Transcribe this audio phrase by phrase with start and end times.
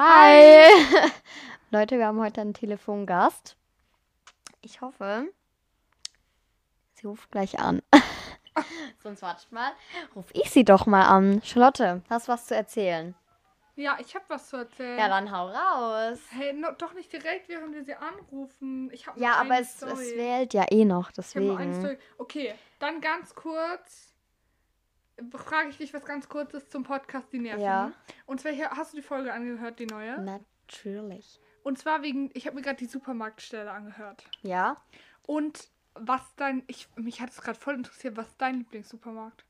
[0.00, 0.70] Hi!
[1.72, 3.56] Leute, wir haben heute einen Telefongast.
[4.60, 5.24] Ich hoffe,
[6.94, 7.82] sie ruft gleich an.
[9.02, 9.72] Sonst wartet mal.
[10.14, 11.42] Ruf ich sie doch mal an.
[11.42, 13.16] Charlotte, hast du was zu erzählen?
[13.74, 15.00] Ja, ich habe was zu erzählen.
[15.00, 16.20] Ja, dann hau raus.
[16.30, 18.92] Hey, no, doch nicht direkt, während wir sie anrufen.
[18.92, 21.74] Ich Ja, aber es, es wählt ja eh noch, deswegen.
[21.74, 21.98] Story.
[22.18, 24.07] Okay, dann ganz kurz
[25.36, 27.62] frage ich dich was ganz kurzes zum Podcast Die Nerven.
[27.62, 27.92] Ja.
[28.26, 30.20] Und zwar hier, hast du die Folge angehört, die neue?
[30.20, 31.40] Natürlich.
[31.62, 34.24] Und zwar wegen, ich habe mir gerade die Supermarktstelle angehört.
[34.42, 34.76] Ja?
[35.26, 39.44] Und was dein, ich, mich hat es gerade voll interessiert, was ist dein Lieblingssupermarkt?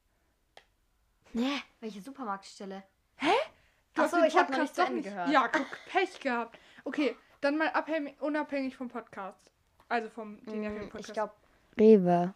[1.33, 2.83] Nee, welche Supermarktstelle?
[3.21, 5.29] Du Ach hast so, den ich hab noch nicht zu Ende gehört.
[5.31, 6.59] Ja, guck, Pech gehabt.
[6.85, 9.51] Okay, dann mal abhängig, unabhängig vom Podcast.
[9.89, 11.12] Also vom Mm, Ich Podcast.
[11.15, 11.33] glaube,
[11.79, 12.35] Rewe.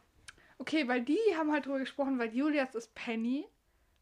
[0.59, 3.47] Okay, weil die haben halt drüber gesprochen, weil Julias ist Penny.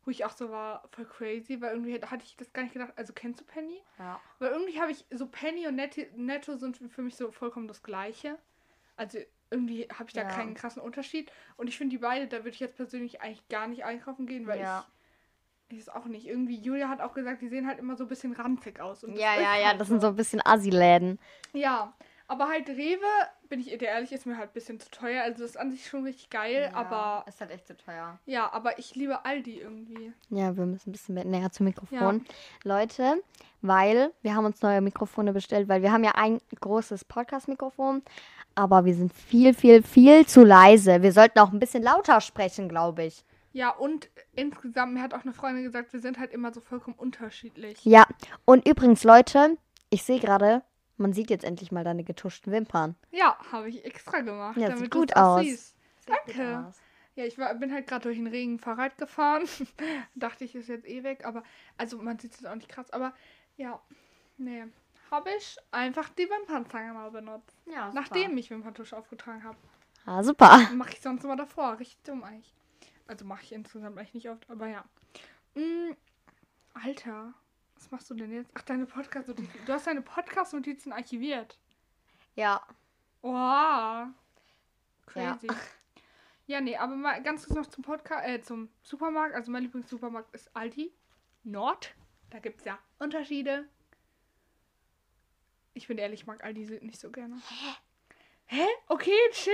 [0.05, 2.95] Wo ich auch so war, voll crazy, weil irgendwie hatte ich das gar nicht gedacht.
[2.97, 3.83] Also kennst du Penny?
[3.99, 4.19] Ja.
[4.39, 8.39] Weil irgendwie habe ich so Penny und Netto, sind für mich so vollkommen das Gleiche.
[8.97, 9.19] Also
[9.51, 10.29] irgendwie habe ich da Ja.
[10.29, 11.31] keinen krassen Unterschied.
[11.59, 14.47] Und ich finde die beide, da würde ich jetzt persönlich eigentlich gar nicht einkaufen gehen,
[14.47, 14.87] weil Ja.
[15.69, 15.77] ich.
[15.77, 16.27] Ich es auch nicht.
[16.27, 19.03] Irgendwie, Julia hat auch gesagt, die sehen halt immer so ein bisschen ranzig aus.
[19.03, 21.19] Ja, ja, ja, halt das sind so ein bisschen Assi-Läden.
[21.53, 21.95] Ja,
[22.27, 23.07] aber halt Rewe,
[23.51, 25.23] bin ich dir ehrlich, ist mir halt ein bisschen zu teuer.
[25.23, 28.19] Also das ist an sich schon richtig geil, aber Ist halt echt zu teuer.
[28.25, 30.13] ja, aber ich liebe Aldi irgendwie.
[30.31, 32.25] Ja, wir müssen ein bisschen mehr- näher zum Mikrofon.
[32.65, 33.23] Leute,
[33.61, 38.03] weil wir haben uns neue Mikrofone bestellt, weil wir haben ja ein großes Podcast-Mikrofon,
[38.55, 41.03] aber wir sind viel, viel, viel zu leise.
[41.03, 43.25] Wir sollten auch ein bisschen lauter sprechen, glaube ich.
[43.53, 46.97] Ja, und insgesamt, mir hat auch eine Freundin gesagt, wir sind halt immer so vollkommen
[46.97, 47.85] unterschiedlich.
[47.85, 48.05] Ja,
[48.45, 49.57] und übrigens, Leute,
[49.91, 50.63] ich sehe gerade,
[51.01, 52.95] man sieht jetzt endlich mal deine getuschten Wimpern.
[53.11, 54.57] Ja, habe ich extra gemacht.
[54.57, 55.43] Ja, damit sieht gut aus.
[55.43, 55.77] siehst.
[56.07, 56.73] Danke.
[57.17, 59.49] Ja, ich war, bin halt gerade durch den Regen Fahrrad gefahren.
[60.15, 61.43] Dachte ich, ist jetzt eh weg, aber
[61.77, 63.13] also man sieht es auch nicht krass, aber
[63.57, 63.81] ja,
[64.39, 64.65] nee.
[65.11, 67.57] Habe ich einfach die Wimpernzange mal benutzt.
[67.67, 67.91] Ja.
[67.93, 69.57] Nachdem ich Wimperntusche aufgetragen habe.
[70.07, 70.71] Ah, super.
[70.75, 71.79] Mache ich sonst immer davor.
[71.79, 72.55] Richtig dumm eigentlich.
[73.09, 74.85] Also mache ich insgesamt eigentlich nicht oft, aber ja.
[75.55, 75.97] Mm,
[76.75, 77.35] Alter,
[77.81, 78.51] was machst du denn jetzt?
[78.55, 79.59] Ach, deine Podcast-Notizen.
[79.65, 81.59] Du hast deine Podcast-Notizen archiviert.
[82.37, 82.63] Ja.
[83.23, 84.09] Wow.
[85.07, 85.49] Crazy.
[86.47, 86.61] Ja.
[86.61, 89.35] nee, aber mal ganz kurz noch zum Podcast, äh, zum Supermarkt.
[89.35, 90.93] Also mein Lieblingssupermarkt ist Aldi
[91.43, 91.95] Nord.
[92.29, 93.67] Da gibt es ja Unterschiede.
[95.73, 97.37] Ich bin ehrlich, ich mag Aldi nicht so gerne.
[97.37, 97.75] Hä?
[98.53, 98.67] Hä?
[98.89, 99.53] Okay, chill.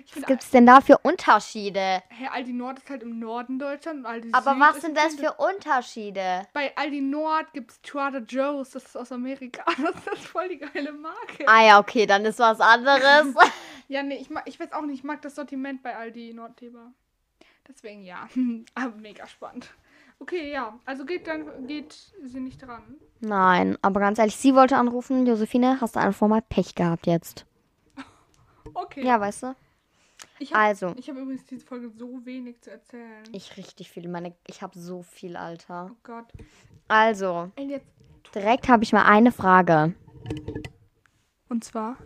[0.00, 2.02] Ich Was finde gibt es denn da für Unterschiede?
[2.10, 5.14] Hä, Aldi Nord ist halt im Norden Deutschland und Aldi Aber Süd was sind das
[5.14, 6.46] für Unterschiede?
[6.52, 9.64] Bei Aldi Nord gibt es Trader Joe's, das ist aus Amerika.
[9.82, 11.46] Das ist voll die geile Marke.
[11.46, 13.34] Ah ja, okay, dann ist was anderes.
[13.88, 16.60] Ja, nee, ich, mag, ich weiß auch nicht, ich mag das Sortiment bei Aldi Nord
[16.60, 16.92] lieber.
[17.66, 18.28] Deswegen ja.
[18.74, 19.70] Aber mega spannend.
[20.18, 20.78] Okay, ja.
[20.84, 21.94] Also geht dann geht
[22.24, 22.82] sie nicht dran.
[23.20, 25.26] Nein, aber ganz ehrlich, sie wollte anrufen.
[25.26, 27.46] Josephine, hast du einfach mal Pech gehabt jetzt.
[28.74, 29.04] Okay.
[29.04, 29.54] Ja, weißt du?
[30.38, 33.22] Ich habe Also, ich hab übrigens diese Folge so wenig zu erzählen.
[33.32, 34.08] ich richtig viel.
[34.08, 35.90] Meine, ich habe so viel, Alter.
[35.92, 36.26] oh Gott.
[36.88, 37.50] Also,
[38.34, 39.94] direkt habe ich mal eine Frage.
[41.48, 41.96] Und zwar.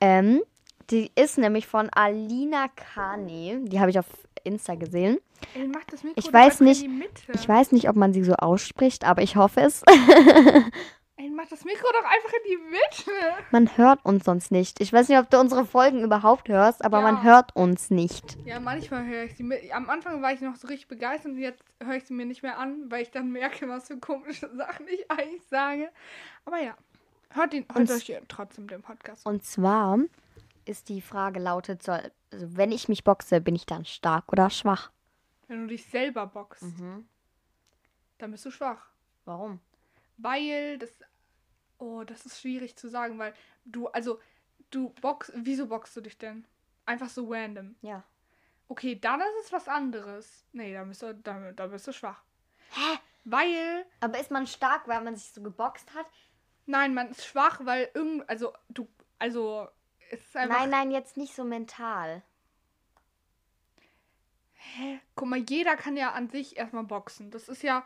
[0.00, 0.42] Ähm,
[0.90, 3.64] die ist nämlich von Alina Kane.
[3.64, 4.06] Die habe ich auf
[4.44, 5.18] Insta gesehen.
[5.54, 6.86] Ey, mach das Mikro Ich weiß nicht-.
[7.32, 9.82] Ich weiß nicht, ob man sie so ausspricht, aber ich hoffe es.
[11.44, 13.10] Mach das Mikro doch einfach in die Mitte.
[13.50, 14.80] Man hört uns sonst nicht.
[14.80, 17.02] Ich weiß nicht, ob du unsere Folgen überhaupt hörst, aber Ja.
[17.12, 18.38] man hört uns nicht.
[18.46, 19.70] Ja, manchmal höre ich sie mit.
[19.74, 22.42] Am Anfang war ich noch so richtig begeistert und jetzt höre ich sie mir nicht
[22.42, 25.90] mehr an, weil ich dann merke, was für komische Sachen ich eigentlich sage.
[26.46, 26.74] Aber ja,
[27.30, 29.26] hört, ihn, hört Und- euch trotzdem den Podcast.
[29.26, 29.98] Und zwar
[30.64, 34.48] ist die Frage lautet, soll, also wenn ich mich boxe, bin ich dann stark oder
[34.48, 34.90] schwach?
[35.48, 37.06] Wenn du dich selber boxt, Mhm.
[38.16, 38.86] dann bist du schwach.
[39.26, 39.60] Warum?
[40.16, 40.88] Weil das.
[41.78, 44.20] Oh, das ist schwierig zu sagen, weil du, also,
[44.70, 45.32] du boxst.
[45.34, 46.46] Wieso boxst du dich denn?
[46.86, 47.76] Einfach so random.
[47.82, 48.04] Ja.
[48.68, 50.44] Okay, dann ist es was anderes.
[50.52, 52.22] Nee, da bist du, da, da bist du schwach.
[52.70, 52.98] Hä?
[53.24, 56.06] Weil Aber ist man stark, weil man sich so geboxt hat?
[56.66, 58.88] Nein, man ist schwach, weil irgend, also du,
[59.18, 59.68] also
[60.10, 60.60] es ist einfach.
[60.60, 62.22] Nein, nein, jetzt nicht so mental.
[64.54, 65.00] Hä?
[65.14, 67.30] Guck mal, jeder kann ja an sich erstmal boxen.
[67.30, 67.84] Das ist ja,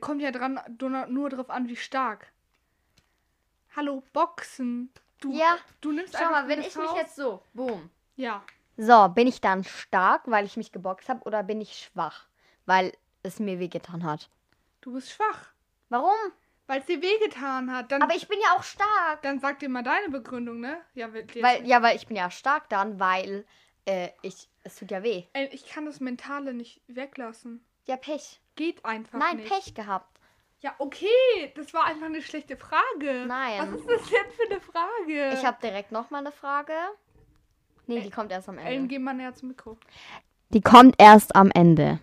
[0.00, 2.32] kommt ja dran, nur, nur drauf an, wie stark.
[3.78, 4.90] Hallo, boxen.
[5.20, 5.56] Du, Ja.
[5.80, 7.88] du nimmst Schau einfach mal, wenn ich mich Faust- jetzt so, boom.
[8.16, 8.42] ja,
[8.76, 12.26] So, bin ich dann stark, weil ich mich geboxt habe, oder bin ich schwach,
[12.66, 12.92] weil
[13.22, 14.30] es mir wehgetan hat?
[14.80, 15.52] du bist schwach,
[15.90, 16.10] Warum?
[16.66, 17.92] weil es dir wehgetan hat.
[17.92, 19.22] Dann, Aber ich bin ja auch stark.
[19.22, 20.80] dann sag dir mal deine Begründung, ne?
[20.94, 23.46] Ja, dir Weil, ja, weil ich bin ja stark dann, weil
[23.84, 25.22] äh, ich, es tut ja weh.
[25.34, 27.64] Ey, ich kann das Mentale nicht weglassen.
[27.86, 28.40] Ja, Pech.
[28.56, 29.48] Geht einfach Nein, nicht.
[29.48, 30.17] Pech gehabt.
[30.60, 33.26] Ja, okay, das war einfach eine schlechte Frage.
[33.26, 33.60] Nein.
[33.60, 35.34] Was ist das denn für eine Frage?
[35.34, 36.72] Ich habe direkt noch mal eine Frage.
[37.86, 38.88] Nee, die kommt erst am Ellen, Ende.
[38.88, 39.78] geh mal näher zum Mikro.
[40.50, 42.00] Die kommt erst am Ende.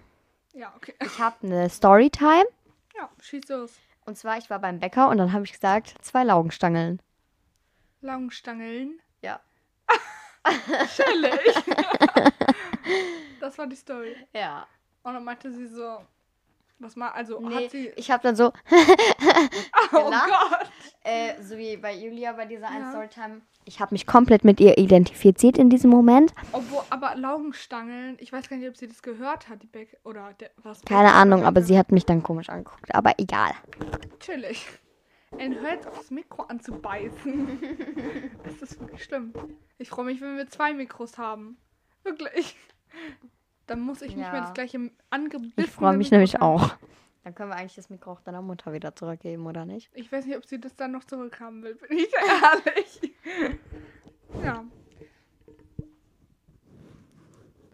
[0.54, 0.96] Ja, okay.
[1.04, 2.46] Ich habe eine Storytime.
[2.96, 3.74] Ja, schieß los.
[4.06, 7.02] Und zwar, ich war beim Bäcker und dann habe ich gesagt, zwei Laugenstangeln.
[8.02, 9.02] Laugenstangeln.
[9.22, 9.42] Ja.
[10.96, 11.56] Chillig.
[13.42, 14.16] das war die Story.
[14.34, 14.66] Ja.
[15.04, 16.00] Und dann meinte sie so,
[16.80, 17.92] was mal, also Nee, hat sie.
[17.96, 18.52] ich habe dann so,
[19.92, 20.10] Oh.
[20.10, 20.70] Gott.
[21.04, 22.90] äh, so wie bei Julia bei dieser Ja.
[22.90, 23.42] Storytime.
[23.68, 26.34] Ich habe mich komplett mit ihr identifiziert in diesem Moment.
[26.52, 30.34] Obwohl, aber Laugenstangeln, ich weiß gar nicht, ob sie das gehört hat, die Beck oder
[30.40, 30.82] der, was.
[30.84, 32.94] Keine Ahnung, aber sie hat mich dann komisch angeguckt.
[32.94, 33.52] Aber egal.
[34.20, 34.68] Chillig.
[35.38, 37.60] Ellen, hör jetzt auf das Mikro anzubeißen.
[38.44, 39.34] das ist wirklich schlimm.
[39.80, 41.58] Ich freue mich, wenn wir zwei Mikros haben.
[42.04, 42.56] Wirklich.
[43.68, 44.32] Dann muss ich nicht Ja.
[44.32, 45.54] mehr das gleiche angebissen.
[45.58, 46.76] Ich freue mich nämlich auch.
[47.24, 49.90] Dann können wir eigentlich das Mikro auch deiner Mutter wieder zurückgeben, oder nicht?
[49.96, 52.12] Ich weiß nicht, ob sie das dann noch zurückhaben will, bin ich
[52.66, 53.16] ehrlich.
[54.44, 54.64] ja.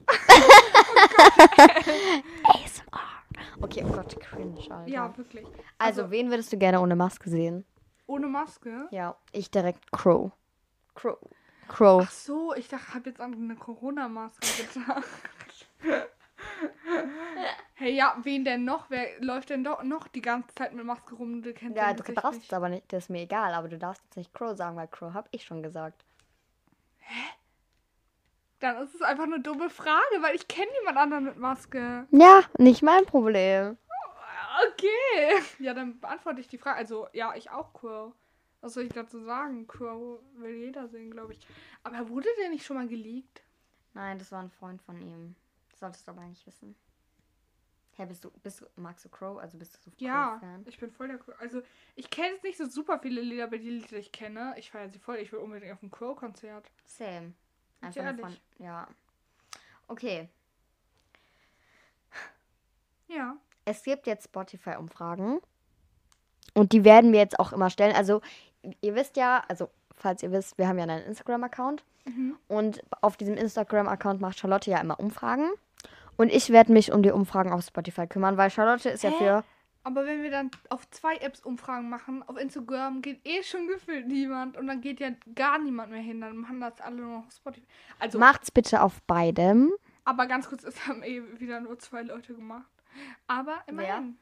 [2.43, 3.61] ASMR.
[3.61, 4.87] Okay, oh Gott, cringe, Alter.
[4.87, 5.45] Ja, wirklich.
[5.77, 7.65] also, also- wen würdest du gerne ohne Maske sehen?
[8.07, 8.87] Ohne Maske?
[8.91, 10.31] Ja, ich direkt Crow.
[10.95, 11.17] Crow.
[11.67, 12.03] Crow.
[12.05, 15.03] Ach so, ich dachte, hab jetzt an eine Corona-Maske gedacht.
[17.75, 18.89] hey, ja, wen denn noch?
[18.89, 21.41] Wer läuft denn doch noch die ganze Zeit mit Maske rum?
[21.41, 22.51] Du kennst Ja, du darfst nicht.
[22.51, 24.87] es aber nicht, das ist mir egal, aber du darfst jetzt nicht Crow sagen, weil
[24.87, 26.03] Crow hab ich schon gesagt.
[28.59, 32.05] Dann ist es einfach eine dumme Frage, weil ich kenne niemand anderen mit Maske.
[32.11, 33.77] Ja, nicht mein Problem.
[34.73, 35.41] Okay.
[35.59, 36.77] Ja, dann beantworte ich die Frage.
[36.77, 38.13] Also, ja, ich auch Crow.
[38.59, 39.65] Was soll ich dazu sagen?
[39.65, 41.39] Crow will jeder sehen, glaube ich.
[41.83, 43.41] Aber wurde der nicht schon mal geleakt?
[43.93, 45.35] Nein, das war ein Freund von ihm.
[45.81, 46.75] Solltest du aber eigentlich wissen.
[47.93, 49.39] Hä, bist du, bist du, magst du Crow?
[49.39, 50.63] Also bist du so Ja, Crow-Fan?
[50.67, 51.33] ich bin voll der Crow.
[51.39, 51.63] Also,
[51.95, 54.69] ich kenne jetzt nicht so super viele Lieder, aber die Lieder, die ich kenne, ich
[54.69, 55.17] feiere sie voll.
[55.17, 56.69] Ich will unbedingt auf ein Crow-Konzert.
[56.85, 57.33] Same.
[57.81, 58.41] Einfach nur von, ehrlich.
[58.59, 58.87] ja.
[59.87, 60.29] Okay.
[63.07, 63.35] Ja.
[63.65, 65.39] Es gibt jetzt Spotify-Umfragen.
[66.53, 67.95] Und die werden wir jetzt auch immer stellen.
[67.95, 68.21] Also,
[68.81, 71.83] ihr wisst ja, also, falls ihr wisst, wir haben ja einen Instagram-Account.
[72.05, 72.37] Mhm.
[72.47, 75.49] Und auf diesem Instagram-Account macht Charlotte ja immer Umfragen.
[76.17, 79.15] Und ich werde mich um die Umfragen auf Spotify kümmern, weil Charlotte ist ja Hä?
[79.17, 79.43] für.
[79.83, 84.05] Aber wenn wir dann auf zwei Apps Umfragen machen, auf Instagram geht eh schon gefühlt
[84.07, 86.21] niemand und dann geht ja gar niemand mehr hin.
[86.21, 87.65] Dann machen das alle nur noch auf Spotify.
[87.97, 89.71] Also, Macht's bitte auf beidem.
[90.05, 92.69] aber ganz kurz, es haben eh wieder nur zwei Leute gemacht.
[93.25, 94.17] Aber immerhin.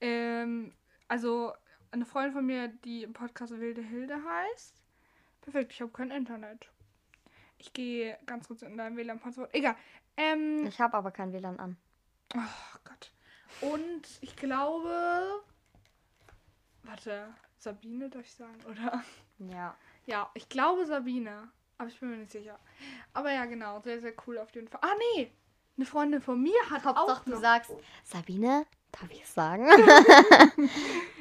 [0.00, 0.72] Ähm,
[1.06, 1.52] also,
[1.92, 4.82] eine Freundin von mir, die im Podcast Wilde Hilde heißt.
[5.42, 6.68] Perfekt, ich habe kein Internet.
[7.58, 9.54] Ich gehe ganz kurz in dein WLAN-Passwort.
[9.54, 9.76] Egal.
[10.16, 11.76] Ähm, Ich habe aber kein WLAN an.
[12.34, 13.12] Oh Gott.
[13.60, 15.42] Und ich glaube.
[16.84, 17.28] Warte,
[17.58, 19.02] Sabine darf ich sagen, oder?
[19.38, 19.76] Ja.
[20.06, 21.48] Ja, ich glaube Sabine.
[21.78, 22.58] Aber ich bin mir nicht sicher.
[23.12, 23.80] Aber ja, genau.
[23.80, 24.80] Sehr, sehr cool auf jeden Fall.
[24.82, 25.30] Ah, nee.
[25.76, 27.70] Eine Freundin von mir hat auch Hauptsache, du sagst,
[28.04, 29.66] Sabine, darf ich es sagen?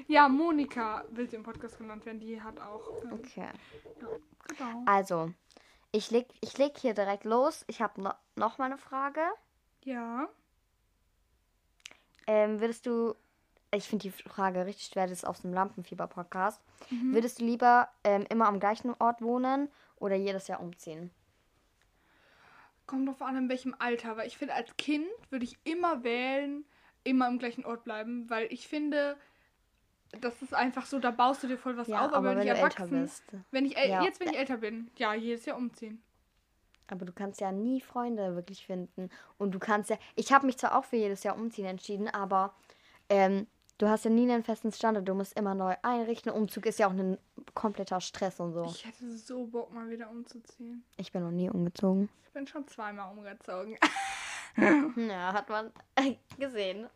[0.07, 2.19] Ja, Monika will im Podcast genannt werden.
[2.19, 3.01] Die hat auch...
[3.03, 3.47] ähm, okay.
[3.97, 4.83] Genau.
[4.85, 5.33] Also,
[5.91, 7.63] ich leg, ich leg hier direkt los.
[7.67, 9.21] Ich habe no, noch mal eine Frage.
[9.83, 10.29] Ja.
[12.27, 13.15] Ähm, würdest du,
[13.73, 16.61] ich finde die Frage richtig schwer, das ist aus dem Lampenfieber-Podcast.
[16.89, 17.13] Mhm.
[17.13, 21.11] Würdest du lieber ähm, immer am gleichen Ort wohnen oder jedes Jahr umziehen?
[22.85, 24.17] Kommt drauf an, in welchem Alter.
[24.17, 26.65] Weil ich finde, als Kind würde ich immer wählen,
[27.03, 28.29] immer im gleichen Ort bleiben.
[28.29, 29.17] Weil ich finde,
[30.19, 32.13] das ist einfach so, da baust du dir voll was ja, auf.
[32.13, 33.23] aber, wenn wenn ich du älter erwachsen bist.
[33.51, 34.03] Wenn ich Ja.
[34.03, 36.01] jetzt, wenn ich älter bin, ja, jedes Jahr umziehen.
[36.87, 39.09] Aber du kannst ja nie Freunde wirklich finden.
[39.37, 42.53] Und du kannst ja, ich habe mich zwar auch für jedes Jahr umziehen entschieden, aber
[43.07, 45.07] ähm, du hast ja nie einen festen Standard.
[45.07, 46.31] Du musst immer neu einrichten.
[46.33, 47.17] Umzug ist ja auch ein
[47.53, 48.65] kompletter Stress und so.
[48.65, 50.83] Ich hätte so Bock, mal wieder umzuziehen.
[50.97, 52.09] Ich bin noch nie umgezogen.
[52.25, 53.77] Ich bin schon zweimal umgezogen.
[54.97, 55.71] Ja, hat man
[56.37, 56.89] gesehen.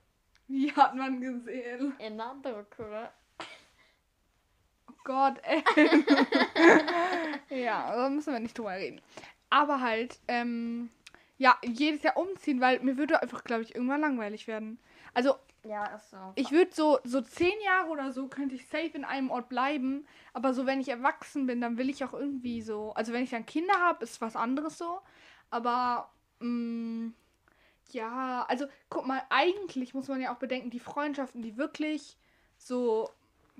[0.48, 1.94] Wie hat man gesehen?
[2.00, 2.84] In Doku.
[4.90, 5.64] Oh Gott, ey.
[7.50, 9.02] ja, da müssen wir nicht drüber reden.
[9.50, 10.90] Aber halt, ähm,
[11.38, 14.80] ja, jedes Jahr umziehen, weil mir würde einfach, glaube ich, irgendwann langweilig werden.
[15.14, 16.18] Also, Ja, ist so.
[16.36, 20.08] ich würde so, so zehn Jahre oder so, könnte ich safe in einem Ort bleiben.
[20.34, 22.94] Aber so, wenn ich erwachsen bin, dann will ich auch irgendwie so.
[22.94, 25.00] Also, wenn ich dann Kinder habe, ist was anderes so.
[25.50, 27.12] Aber, mh,
[27.92, 32.18] ja, also, guck mal, eigentlich muss man ja auch bedenken, die Freundschaften, die wirklich
[32.58, 33.10] so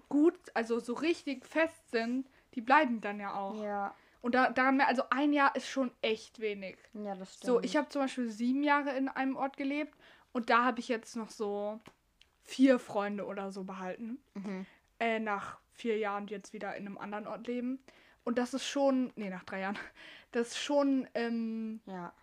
[0.10, 3.62] gut, also so richtig fest sind, die bleiben dann ja auch.
[3.62, 6.78] Ja, Und da, daran mehr, also ein Jahr ist schon echt wenig.
[6.94, 7.46] ja, das stimmt.
[7.46, 9.96] So, ich habe zum Beispiel sieben Jahre in einem Ort gelebt
[10.32, 11.80] und da habe ich jetzt noch so
[12.44, 14.20] vier Freunde oder so behalten.
[14.34, 14.66] Mhm.
[15.00, 17.80] Äh, nach vier Jahren jetzt wieder in einem anderen Ort leben.
[18.24, 19.78] Und das ist schon, nee, nach drei Jahren,
[20.32, 22.14] das ist schon, ähm, ja.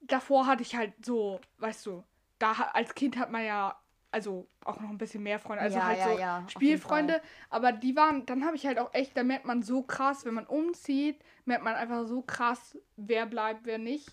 [0.00, 2.04] Davor hatte ich halt so, weißt du,
[2.38, 3.78] da als Kind hat man ja,
[4.10, 7.22] also auch noch ein bisschen mehr Freunde, also ja, halt ja, so ja, Spielfreunde.
[7.50, 10.34] Aber die waren, dann habe ich halt auch echt, da merkt man so krass, wenn
[10.34, 14.08] man umzieht, merkt man einfach so krass, wer bleibt, wer nicht.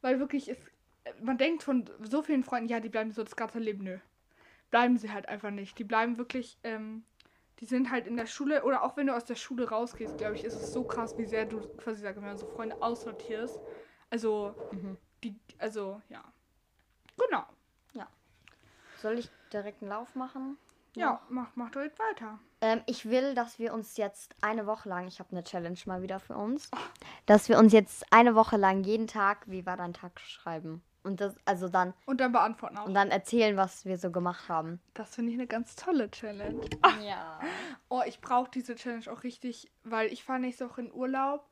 [0.00, 0.60] Weil wirklich, ist,
[1.22, 3.98] man denkt von so vielen Freunden, ja, die bleiben so das ganze Leben, nö.
[4.70, 5.78] Bleiben sie halt einfach nicht.
[5.78, 7.04] Die bleiben wirklich, ähm,
[7.60, 10.34] die sind halt in der Schule oder auch wenn du aus der Schule rausgehst, glaube
[10.34, 13.60] ich, ist es so krass, wie sehr du quasi, sag ich mal, so Freunde aussortierst.
[14.10, 14.96] Also, mhm.
[15.58, 16.22] Also, ja.
[17.16, 17.44] Genau.
[17.92, 18.08] Ja.
[19.00, 20.58] Soll ich direkt einen Lauf machen?
[20.96, 22.38] Ja, mach, mach direkt weiter.
[22.60, 26.02] Ähm, ich will, dass wir uns jetzt eine Woche lang, ich habe eine Challenge mal
[26.02, 26.78] wieder für uns, oh.
[27.26, 30.82] dass wir uns jetzt eine Woche lang jeden Tag, wie war dein Tag, schreiben.
[31.02, 31.92] Und das, also dann.
[32.06, 32.86] Und dann beantworten auch.
[32.86, 34.80] Und dann erzählen, was wir so gemacht haben.
[34.94, 36.64] Das finde ich eine ganz tolle Challenge.
[37.04, 37.38] Ja.
[37.90, 41.46] Oh, ich brauche diese Challenge auch richtig, weil ich fahre nächste Woche in Urlaub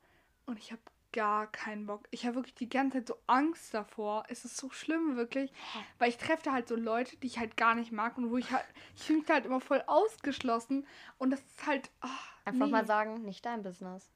[0.45, 0.81] und ich habe
[1.13, 2.07] gar keinen Bock.
[2.11, 4.25] Ich habe wirklich die ganze Zeit so Angst davor.
[4.27, 5.53] Es ist so schlimm, wirklich.
[5.99, 8.51] Weil ich treffe halt so Leute, die ich halt gar nicht mag und wo ich
[8.51, 8.65] halt,
[8.95, 10.85] ich fühle mich halt immer voll ausgeschlossen.
[11.17, 11.89] Und das ist halt.
[12.03, 12.07] Oh,
[12.45, 12.71] Einfach nee.
[12.71, 14.11] mal sagen, nicht dein Business.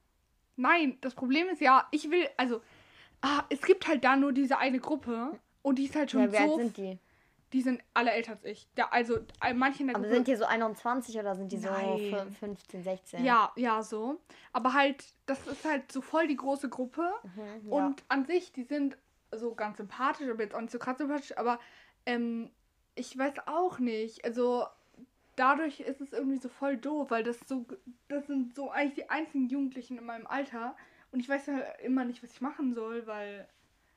[0.58, 2.62] Nein, das Problem ist ja, ich will, also
[3.22, 6.32] Ah, es gibt halt da nur diese eine Gruppe und die ist halt schon ja,
[6.32, 6.58] wer so.
[6.58, 7.00] sind die?
[7.54, 8.68] Die sind alle älter als ich.
[8.78, 9.20] Ja, also
[9.56, 10.16] manche in der Aber Gruppe.
[10.16, 11.98] sind die so 21 oder sind die Nein.
[12.12, 13.24] so 15, 16?
[13.24, 14.20] Ja, ja, so.
[14.52, 17.10] Aber halt, das ist halt so voll die große Gruppe.
[17.24, 17.76] Mhm, ja.
[17.78, 18.98] Und an sich, die sind
[19.32, 21.60] so ganz sympathisch, aber jetzt auch nicht so krass sympathisch, aber
[22.06, 22.52] ähm,
[22.96, 24.26] ich weiß auch nicht.
[24.26, 24.66] Also
[25.38, 27.66] dadurch ist es irgendwie so voll doof, weil das so,
[28.10, 30.76] das sind so eigentlich die einzigen Jugendlichen in meinem Alter.
[31.12, 33.48] Und ich weiß ja immer nicht, was ich machen soll, weil,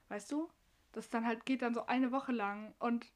[0.09, 0.49] weißt du,
[0.93, 3.07] das dann halt geht dann so eine Woche lang und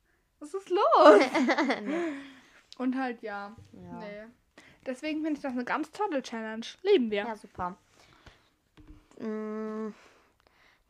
[0.41, 1.21] was ist los?
[1.83, 2.13] nee.
[2.79, 3.99] Und halt, ja, ja.
[3.99, 4.25] Nee.
[4.87, 6.67] Deswegen finde ich das eine ganz tolle Challenge.
[6.83, 7.25] Leben wir.
[7.25, 7.77] Ja, super.
[9.19, 9.95] Mm,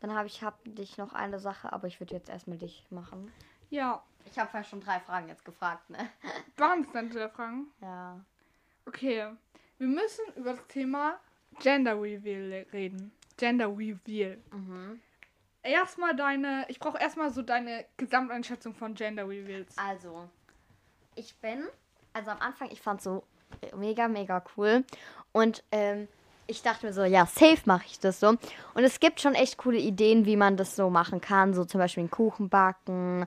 [0.01, 3.33] dann habe ich hab dich noch eine Sache, aber ich würde jetzt erstmal dich machen.
[3.71, 4.03] Ja.
[4.27, 6.11] Ich habe ja schon drei Fragen jetzt gefragt, ne?
[6.57, 7.67] Waren es dann drei Fragen?
[7.81, 8.19] Ja.
[8.87, 9.31] Okay.
[9.79, 11.21] Wir müssen über das Thema
[11.61, 13.13] Gender Reveal reden.
[13.37, 14.39] Gender Reveal.
[14.53, 15.01] Mhm.
[15.65, 19.77] Erstmal deine, ich brauche erstmal so deine Gesamteinschätzung von Gender Reveals.
[19.79, 20.29] Also,
[21.15, 21.65] ich bin,
[22.13, 23.25] also am Anfang, ich fand so
[23.75, 24.85] mega, mega cool.
[25.33, 26.07] Und ähm,
[26.47, 28.29] ich dachte mir so, ja, safe mache ich das so.
[28.29, 31.55] Und es gibt schon echt coole Ideen, wie man das so machen kann.
[31.55, 33.27] So zum Beispiel einen Kuchen backen,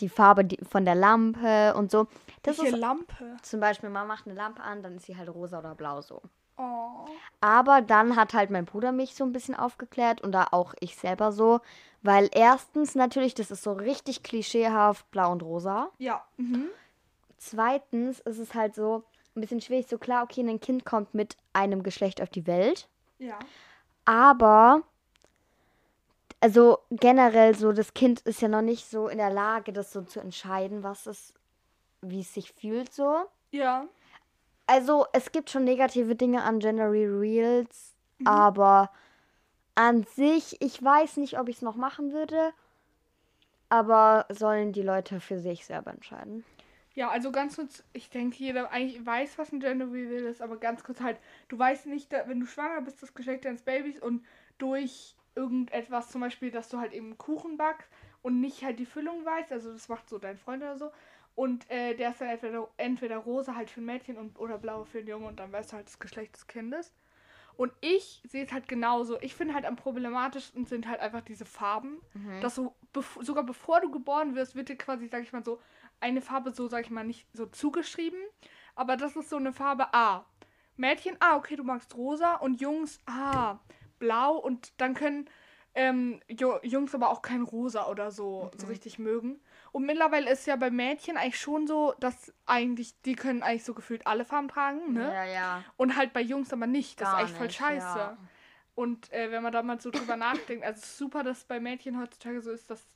[0.00, 2.06] die Farbe von der Lampe und so.
[2.42, 3.36] Das Welche ist Lampe?
[3.42, 6.22] Zum Beispiel, man macht eine Lampe an, dann ist sie halt rosa oder blau so.
[6.56, 7.06] Oh.
[7.40, 10.96] Aber dann hat halt mein Bruder mich so ein bisschen aufgeklärt und da auch ich
[10.96, 11.60] selber so.
[12.02, 15.90] Weil erstens natürlich, das ist so richtig klischeehaft blau und rosa.
[15.98, 16.24] Ja.
[16.36, 16.68] Mhm.
[17.38, 21.36] Zweitens ist es halt so ein bisschen schwierig, so klar, okay, ein Kind kommt mit
[21.52, 22.88] einem Geschlecht auf die Welt.
[23.18, 23.38] Ja.
[24.04, 24.82] Aber,
[26.40, 30.02] also generell so, das Kind ist ja noch nicht so in der Lage, das so
[30.02, 31.34] zu entscheiden, was es,
[32.00, 33.24] wie es sich fühlt so.
[33.50, 33.86] Ja
[34.66, 38.26] also es gibt schon negative Dinge an Gender Reels, mhm.
[38.26, 38.90] aber
[39.74, 42.52] an sich, ich weiß nicht, ob ich es noch machen würde,
[43.68, 46.44] aber sollen die Leute für sich selber entscheiden.
[46.94, 50.58] Ja, also ganz kurz, ich denke, jeder eigentlich weiß, was ein Gender Reveal ist, aber
[50.58, 51.18] ganz kurz halt,
[51.48, 54.24] du weißt nicht, wenn du schwanger bist, das Geschlecht deines Babys und
[54.58, 57.90] durch irgendetwas, zum Beispiel, dass du halt eben Kuchen backst
[58.22, 60.92] und nicht halt die Füllung weißt, also das macht so dein Freund oder so,
[61.34, 64.84] und äh, der ist dann entweder, entweder rosa halt für ein Mädchen und, oder blau
[64.84, 66.94] für ein Junge und dann weißt du halt das Geschlecht des Kindes.
[67.56, 69.20] Und ich sehe es halt genauso.
[69.20, 72.00] Ich finde halt am problematischsten sind halt einfach diese Farben.
[72.14, 72.40] Mhm.
[72.40, 75.60] Dass so, bev sogar bevor du geboren wirst, wird dir quasi, sag ich mal so,
[76.00, 78.18] eine Farbe so, sag ich mal, nicht so zugeschrieben.
[78.74, 80.26] Aber das ist so eine Farbe A.
[80.76, 82.34] Mädchen, ah, okay, du magst rosa.
[82.36, 83.58] Und Jungs, ah,
[84.00, 84.36] blau.
[84.36, 85.30] Und dann können
[85.74, 88.58] ähm, Jungs aber auch kein rosa oder so, mhm.
[88.58, 89.40] so richtig mögen.
[89.74, 93.74] Und mittlerweile ist ja bei Mädchen eigentlich schon so, dass eigentlich, die können eigentlich so
[93.74, 95.12] gefühlt alle Farben tragen, ne?
[95.12, 95.64] Ja, ja.
[95.76, 97.00] Und halt bei Jungs aber nicht.
[97.00, 97.98] Das Gar ist eigentlich voll scheiße.
[97.98, 98.16] Ja.
[98.76, 102.40] Und äh, wenn man da mal so drüber nachdenkt, also super, dass bei Mädchen heutzutage
[102.40, 102.86] so ist, dass,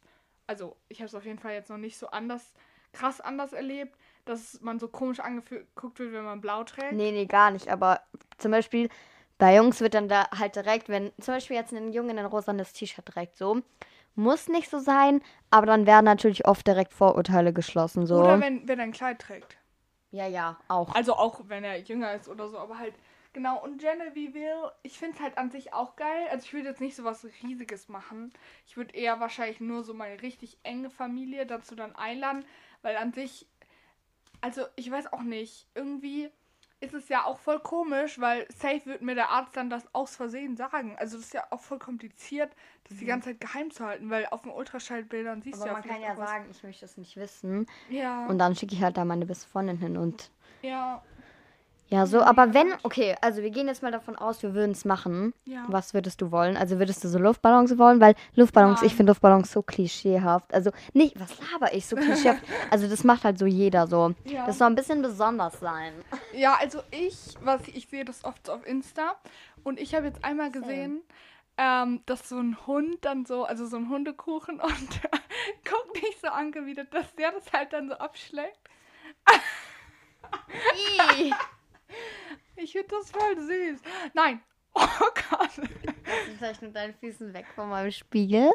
[0.46, 2.54] also ich habe es auf jeden Fall jetzt noch nicht so anders,
[2.92, 6.92] krass anders erlebt, dass man so komisch angeguckt wird, wenn man blau trägt.
[6.92, 7.66] Nee, nee, gar nicht.
[7.70, 8.02] Aber
[8.38, 8.88] zum Beispiel
[9.36, 12.72] bei Jungs wird dann da halt direkt, wenn zum Beispiel jetzt ein Junge ein rosanes
[12.72, 13.62] T-Shirt trägt, so,
[14.18, 18.06] muss nicht so sein, aber dann werden natürlich oft direkt Vorurteile geschlossen.
[18.06, 18.16] So.
[18.16, 19.56] Oder wenn, wenn er ein Kleid trägt.
[20.10, 20.94] Ja, ja, auch.
[20.94, 22.94] Also auch wenn er jünger ist oder so, aber halt,
[23.32, 23.62] genau.
[23.62, 26.28] Und Genevieve, ich finde es halt an sich auch geil.
[26.30, 28.32] Also ich würde jetzt nicht so was Riesiges machen.
[28.66, 32.44] Ich würde eher wahrscheinlich nur so meine richtig enge Familie dazu dann einladen,
[32.82, 33.46] weil an sich
[34.40, 35.66] also ich weiß auch nicht.
[35.74, 36.30] Irgendwie
[36.80, 40.14] ist es ja auch voll komisch, weil safe wird mir der Arzt dann das aus
[40.14, 40.96] Versehen sagen.
[40.98, 42.52] Also das ist ja auch voll kompliziert,
[42.84, 42.98] das mhm.
[43.00, 46.00] die ganze Zeit geheim zu halten, weil auf den Ultraschallbildern siehst du ja man kann
[46.00, 47.66] ja sagen, ich möchte es nicht wissen.
[47.88, 48.26] Ja.
[48.26, 50.30] Und dann schicke ich halt da meine beste Freundin hin und
[50.62, 51.02] ja.
[51.90, 54.84] Ja, so, aber wenn, okay, also wir gehen jetzt mal davon aus, wir würden es
[54.84, 55.32] machen.
[55.46, 55.64] Ja.
[55.68, 56.56] Was würdest du wollen?
[56.56, 57.98] Also würdest du so Luftballons wollen?
[57.98, 58.86] Weil Luftballons, Nein.
[58.86, 60.52] ich finde Luftballons so klischeehaft.
[60.52, 62.42] Also nicht, was laber ich so klischeehaft?
[62.70, 64.14] also das macht halt so jeder so.
[64.24, 64.44] Ja.
[64.44, 65.94] Das soll ein bisschen besonders sein.
[66.34, 69.14] Ja, also ich, was ich, ich sehe das oft so auf Insta
[69.64, 71.00] und ich habe jetzt einmal gesehen,
[71.56, 75.00] ähm, dass so ein Hund dann so, also so ein Hundekuchen und
[75.64, 78.58] guckt nicht so angewidert, dass der das halt dann so abschlägt.
[82.56, 83.80] Ich finde das voll süß.
[84.14, 84.40] Nein.
[84.80, 85.50] Oh Gott.
[85.56, 88.52] Jetzt vielleicht mit deinen Füßen weg von meinem Spiegel.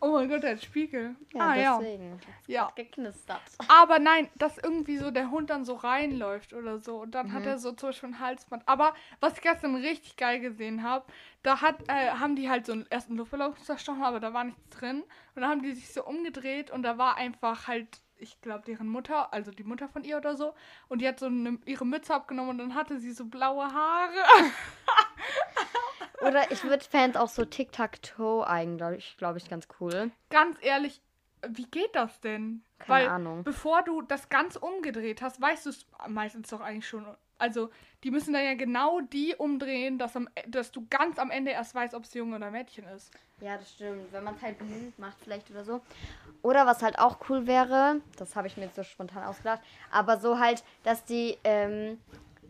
[0.00, 1.16] Oh mein Gott, der Spiegel.
[1.32, 2.20] Ja, ah, deswegen.
[2.46, 2.70] Ja.
[2.76, 3.40] Geknistert.
[3.66, 7.00] Aber nein, dass irgendwie so der Hund dann so reinläuft oder so.
[7.00, 7.32] Und dann mhm.
[7.32, 8.62] hat er so zum Beispiel ein Halsband.
[8.66, 11.06] Aber was ich gestern richtig geil gesehen habe,
[11.42, 14.68] da hat, äh, haben die halt so einen ersten Luftballon zerstochen, aber da war nichts
[14.68, 15.02] drin.
[15.34, 18.88] Und dann haben die sich so umgedreht und da war einfach halt ich glaube, deren
[18.88, 20.54] Mutter, also die Mutter von ihr oder so.
[20.88, 24.12] Und die hat so eine, ihre Mütze abgenommen und dann hatte sie so blaue Haare.
[26.20, 30.10] oder ich würde Fans auch so Tic-Tac-Toe eigentlich, glaube ich, ganz cool.
[30.30, 31.00] Ganz ehrlich,
[31.48, 32.62] wie geht das denn?
[32.78, 33.44] Keine Weil, Ahnung.
[33.44, 37.06] Bevor du das ganz umgedreht hast, weißt du es meistens doch eigentlich schon.
[37.38, 37.70] Also,
[38.04, 41.74] die müssen dann ja genau die umdrehen, dass, am, dass du ganz am Ende erst
[41.74, 43.12] weißt, ob es Junge oder Mädchen ist.
[43.40, 44.12] Ja, das stimmt.
[44.12, 45.80] Wenn man es halt blind macht, vielleicht oder so.
[46.42, 50.18] Oder was halt auch cool wäre, das habe ich mir jetzt so spontan ausgedacht, aber
[50.18, 51.98] so halt, dass die, ähm,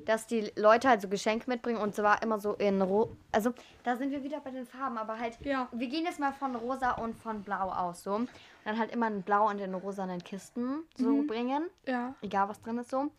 [0.04, 3.52] dass die Leute halt so Geschenke mitbringen und zwar immer so in Ro also
[3.82, 5.68] da sind wir wieder bei den Farben, aber halt ja.
[5.72, 8.30] wir gehen jetzt mal von rosa und von blau aus so und
[8.64, 11.26] dann halt immer ein blau und den rosanen Kisten so mhm.
[11.26, 11.70] bringen.
[11.86, 12.14] Ja.
[12.22, 13.10] Egal was drin ist so.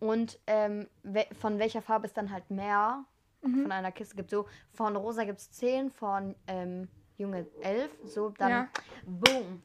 [0.00, 3.04] Und ähm, we von welcher Farbe es dann halt mehr
[3.42, 3.62] mhm.
[3.62, 4.30] von einer Kiste gibt.
[4.30, 8.68] So von rosa gibt es 10, von ähm, Junge 11, so dann ja.
[9.06, 9.62] boom.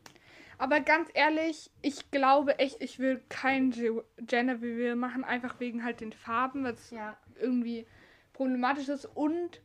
[0.57, 5.99] Aber ganz ehrlich, ich glaube echt, ich will kein Gender Reveal machen, einfach wegen halt
[5.99, 7.85] den Farben, was ja irgendwie
[8.33, 9.05] problematisch ist.
[9.05, 9.61] Und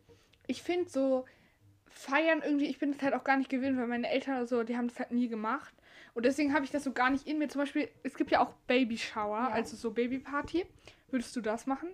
[0.46, 1.24] ich finde so
[1.86, 4.76] feiern irgendwie, ich bin das halt auch gar nicht gewöhnt, weil meine Eltern so, die
[4.76, 5.74] haben das halt nie gemacht.
[6.18, 7.48] Und deswegen habe ich das so gar nicht in mir.
[7.48, 9.50] Zum Beispiel, es gibt ja auch Baby Shower, ja.
[9.50, 10.66] also so Babyparty.
[11.12, 11.90] Würdest du das machen?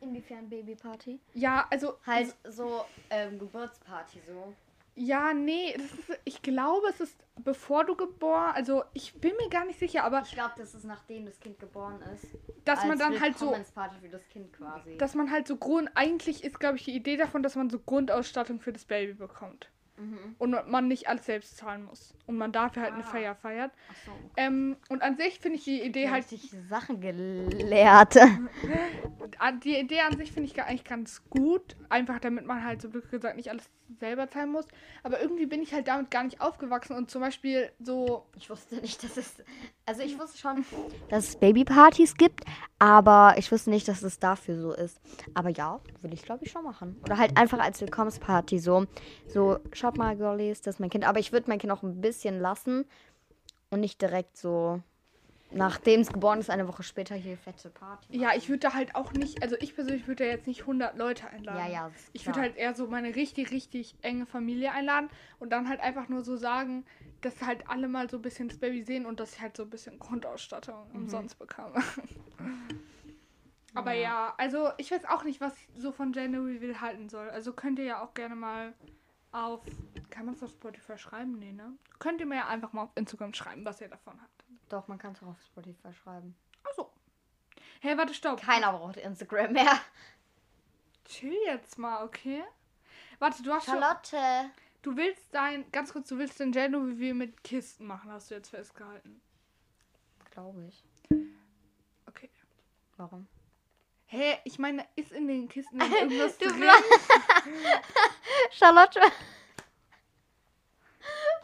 [0.00, 1.18] Inwiefern Babyparty?
[1.32, 1.94] Ja, also.
[2.04, 4.52] Halt so ähm, Geburtsparty so.
[4.94, 5.94] Ja, nee, ist,
[6.26, 10.20] ich glaube, es ist bevor du geboren, also ich bin mir gar nicht sicher, aber
[10.20, 12.26] ich glaube, das ist nachdem das Kind geboren ist.
[12.66, 14.98] Dass man dann halt so für das Kind quasi.
[14.98, 17.78] Dass man halt so Grund eigentlich ist, glaube ich, die Idee davon, dass man so
[17.78, 19.70] Grundausstattung für das Baby bekommt.
[19.96, 20.34] Mhm.
[20.38, 22.14] Und man nicht alles selbst zahlen muss.
[22.26, 22.96] Und man dafür halt ah.
[22.96, 23.70] eine Feier feiert.
[23.90, 26.30] Ach so, ähm, und an sich finde ich die Idee halt.
[26.32, 28.14] Ich Sachen gelehrt.
[29.64, 31.76] die Idee an sich finde ich eigentlich ganz gut.
[31.88, 34.66] Einfach damit man halt so wirklich gesagt nicht alles selber zahlen muss.
[35.02, 38.26] Aber irgendwie bin ich halt damit gar nicht aufgewachsen und zum Beispiel so.
[38.36, 39.36] Ich wusste nicht, dass es.
[39.86, 40.64] Also ich wusste schon,
[41.08, 42.44] dass es Babypartys gibt,
[42.78, 45.00] aber ich wusste nicht, dass es dafür so ist.
[45.34, 46.96] Aber ja, würde ich glaube ich schon machen.
[47.04, 48.86] Oder halt einfach als Willkommensparty so.
[49.28, 51.06] So, schaut mal, Girlies, das ist mein Kind.
[51.06, 52.86] Aber ich würde mein Kind auch ein bisschen lassen
[53.70, 54.80] und nicht direkt so
[55.50, 58.08] nachdem es geboren ist, eine Woche später hier fette Party.
[58.08, 58.20] Machen.
[58.20, 60.96] Ja, ich würde da halt auch nicht, also ich persönlich würde da jetzt nicht 100
[60.96, 61.58] Leute einladen.
[61.58, 61.90] Ja, ja.
[62.12, 66.08] Ich würde halt eher so meine richtig, richtig enge Familie einladen und dann halt einfach
[66.08, 66.84] nur so sagen,
[67.20, 69.62] dass halt alle mal so ein bisschen das Baby sehen und dass ich halt so
[69.62, 71.02] ein bisschen Grundausstattung mhm.
[71.02, 71.74] umsonst bekomme.
[73.74, 74.00] Aber ja.
[74.00, 74.34] ja.
[74.38, 77.30] also ich weiß auch nicht, was ich so von January will halten soll.
[77.30, 78.72] Also könnt ihr ja auch gerne mal
[79.34, 79.62] auf.
[80.10, 81.38] Kann man es auf Spotify schreiben?
[81.38, 81.76] Nee, ne?
[81.98, 84.44] Könnt ihr mir ja einfach mal auf Instagram schreiben, was ihr davon habt.
[84.68, 86.34] Doch, man kann es auch auf Spotify schreiben.
[86.62, 86.90] Achso.
[87.80, 88.40] Hey, warte, stopp.
[88.40, 89.80] Keiner braucht Instagram mehr.
[91.04, 92.42] Chill jetzt mal, okay?
[93.18, 94.08] Warte, du hast Charlotte.
[94.10, 94.50] Schon,
[94.82, 98.34] du willst dein, ganz kurz, du willst den wie wir mit Kisten machen, hast du
[98.34, 99.20] jetzt festgehalten.
[100.30, 100.84] Glaube ich.
[102.06, 102.30] Okay.
[102.96, 103.26] Warum?
[104.14, 106.62] Hä, ich meine, ist in den Kisten irgendwas du drin?
[108.52, 109.00] Charlotte.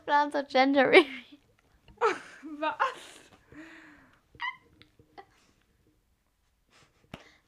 [0.07, 0.93] So Gender
[2.59, 2.77] Was?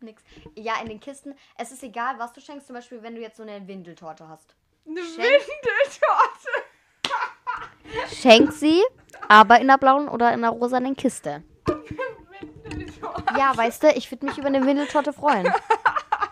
[0.00, 0.24] Nix.
[0.56, 1.36] Ja, in den Kisten.
[1.56, 2.66] Es ist egal, was du schenkst.
[2.66, 4.56] Zum Beispiel, wenn du jetzt so eine Windeltorte hast.
[4.84, 6.48] Eine Schenk Windeltorte?
[8.12, 8.82] Schenk sie,
[9.28, 11.44] aber in einer blauen oder in einer rosanen Kiste.
[13.42, 15.52] Ja, weißt du, ich würde mich über eine Windeltorte freuen.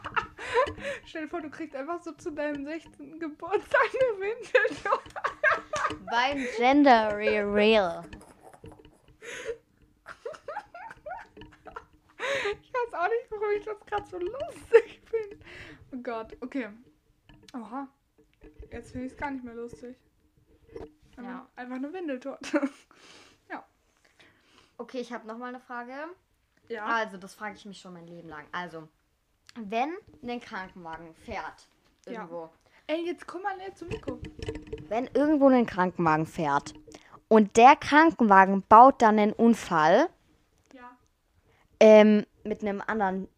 [1.07, 3.19] Stell dir vor, du kriegst einfach so zu deinem 16.
[3.19, 5.15] Geburtstag eine Windeltorte.
[6.09, 8.05] Beim Gender Real.
[12.73, 15.45] weiß auch nicht, warum ich das gerade so lustig finde.
[15.93, 16.69] Oh Gott, okay.
[17.55, 17.89] Oha.
[18.71, 19.97] Jetzt finde ich es gar nicht mehr lustig.
[21.17, 21.49] Ja.
[21.57, 22.71] Einfach eine Windeltorte.
[23.51, 23.67] ja.
[24.79, 26.07] Okay, ich habe noch mal eine Frage.
[26.71, 26.87] Ja.
[26.87, 28.47] Also, das frage ich mich schon mein Leben lang.
[28.53, 28.89] Also,
[29.57, 31.69] wenn ein Krankenwagen fährt
[32.07, 32.43] irgendwo.
[32.43, 32.51] Ja.
[32.87, 34.21] Ey, jetzt komm mal näher zum Mikro.
[34.89, 36.75] Wenn irgendwo ein Krankenwagen fährt
[37.29, 40.09] und der Krankenwagen baut dann einen Unfall
[40.73, 40.97] ja.
[41.81, 43.29] ähm, mit einem anderen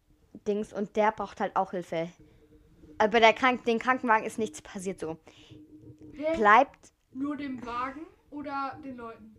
[0.47, 2.09] Dings und der braucht halt auch Hilfe.
[2.99, 5.17] Aber bei der Krank den Krankenwagen ist nichts passiert so.
[6.13, 6.37] Hä?
[6.37, 6.93] Bleibt.
[7.11, 9.35] Nur dem Wagen oder den Leuten?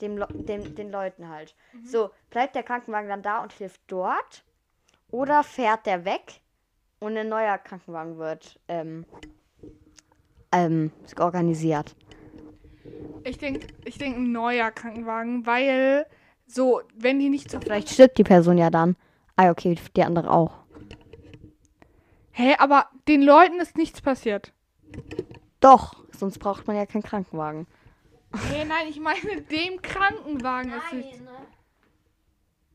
[0.00, 1.54] Dem, dem, den Leuten halt.
[1.72, 1.86] Mhm.
[1.86, 4.44] So, bleibt der Krankenwagen dann da und hilft dort?
[5.10, 6.40] Oder fährt der weg
[7.00, 9.06] und ein neuer Krankenwagen wird ähm,
[10.52, 11.96] ähm, organisiert?
[13.24, 16.06] Ich denke, ich denk ein neuer Krankenwagen, weil
[16.46, 17.60] so, wenn die nicht so.
[17.60, 18.96] Vielleicht stirbt die Person ja dann.
[19.36, 20.52] Ah, okay, die andere auch.
[22.32, 24.52] Hä, aber den Leuten ist nichts passiert.
[25.60, 27.66] Doch, sonst braucht man ja keinen Krankenwagen.
[28.34, 30.80] Hä, nein, ich meine dem Krankenwagen nein.
[30.80, 31.22] ist nichts.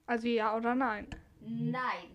[0.06, 1.08] Also ja oder nein?
[1.40, 2.14] Nein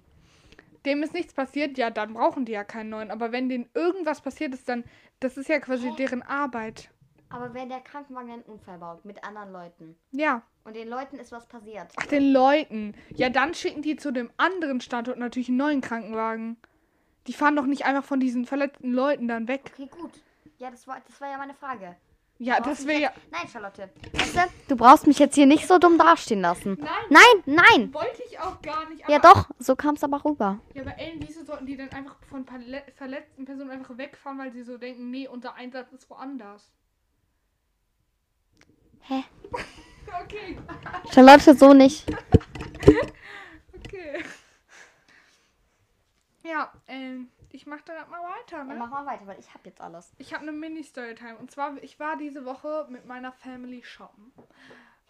[0.89, 3.11] dem ist nichts passiert, ja, dann brauchen die ja keinen neuen.
[3.11, 4.85] Aber wenn denen irgendwas passiert ist, dann,
[5.21, 5.95] das ist ja quasi Hä?
[5.97, 6.91] deren Arbeit.
[7.31, 9.97] Aber wenn der Krankenwagen einen Unfall baut mit anderen Leuten.
[10.13, 10.43] Ja.
[10.65, 11.93] Und den Leuten ist was passiert.
[11.97, 12.95] Ach, den Leuten.
[13.15, 16.57] Ja, dann schicken die zu dem anderen Standort natürlich einen neuen Krankenwagen.
[17.27, 19.73] Die fahren doch nicht einfach von diesen verletzten Leuten dann weg.
[19.75, 20.13] Okay, gut.
[20.57, 21.97] Ja, das war, das war ja meine Frage.
[22.41, 23.13] Ja, das wäre ja.
[23.33, 23.91] Nein, Charlotte.
[24.13, 26.79] Weißt du, du brauchst mich jetzt hier nicht so dumm dastehen lassen.
[26.81, 26.89] Nein.
[27.11, 27.95] Nein, nein.
[27.95, 29.09] Wollte ich auch gar nicht.
[29.09, 29.51] ja, doch.
[29.59, 30.61] So kam es aber rüber.
[30.73, 34.63] Ja, aber Ellen, wieso sollten die dann einfach von verletzten Personen einfach wegfahren, weil sie
[34.63, 36.71] so denken, nee, unser Einsatz ist woanders?
[39.01, 39.25] Hä?
[40.23, 40.59] okay.
[41.13, 42.05] Charlotte, so nicht.
[43.75, 44.23] okay.
[46.45, 48.75] Ja, ähm ich mache dann mal weiter, ne?
[48.75, 50.13] Ja, mach mal weiter, weil ich habe jetzt alles.
[50.19, 51.37] Ich habe eine Mini-Storytime.
[51.37, 54.33] Und zwar, ich war diese Woche mit meiner Family shoppen.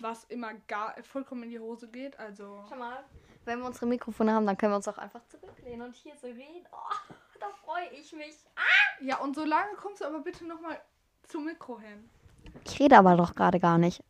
[0.01, 2.19] Was immer gar vollkommen in die Hose geht.
[2.19, 2.65] Also.
[2.69, 3.05] Schau mal,
[3.45, 6.27] wenn wir unsere Mikrofone haben, dann können wir uns auch einfach zurücklehnen und hier so
[6.27, 6.67] reden.
[6.71, 8.37] Oh, da freue ich mich.
[8.57, 9.03] Ah!
[9.03, 10.81] Ja, und so lange kommst du aber bitte nochmal
[11.25, 12.09] zum Mikro hin.
[12.65, 14.03] Ich rede aber doch gerade gar nicht.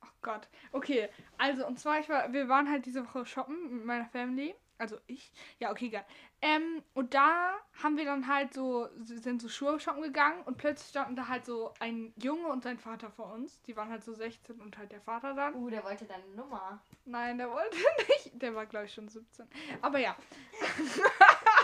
[0.00, 0.48] Ach Gott.
[0.72, 4.54] Okay, also und zwar, ich war, wir waren halt diese Woche shoppen mit meiner Family.
[4.82, 5.32] Also ich.
[5.60, 6.04] Ja, okay, geil.
[6.40, 10.88] Ähm, und da haben wir dann halt so, sind so Schuhe shoppen gegangen und plötzlich
[10.88, 13.62] standen da halt so ein Junge und sein Vater vor uns.
[13.62, 15.54] Die waren halt so 16 und halt der Vater dann.
[15.54, 16.82] Uh, der wollte deine Nummer.
[17.04, 17.76] Nein, der wollte
[18.08, 18.42] nicht.
[18.42, 19.46] Der war, glaube ich, schon 17.
[19.82, 20.16] Aber ja.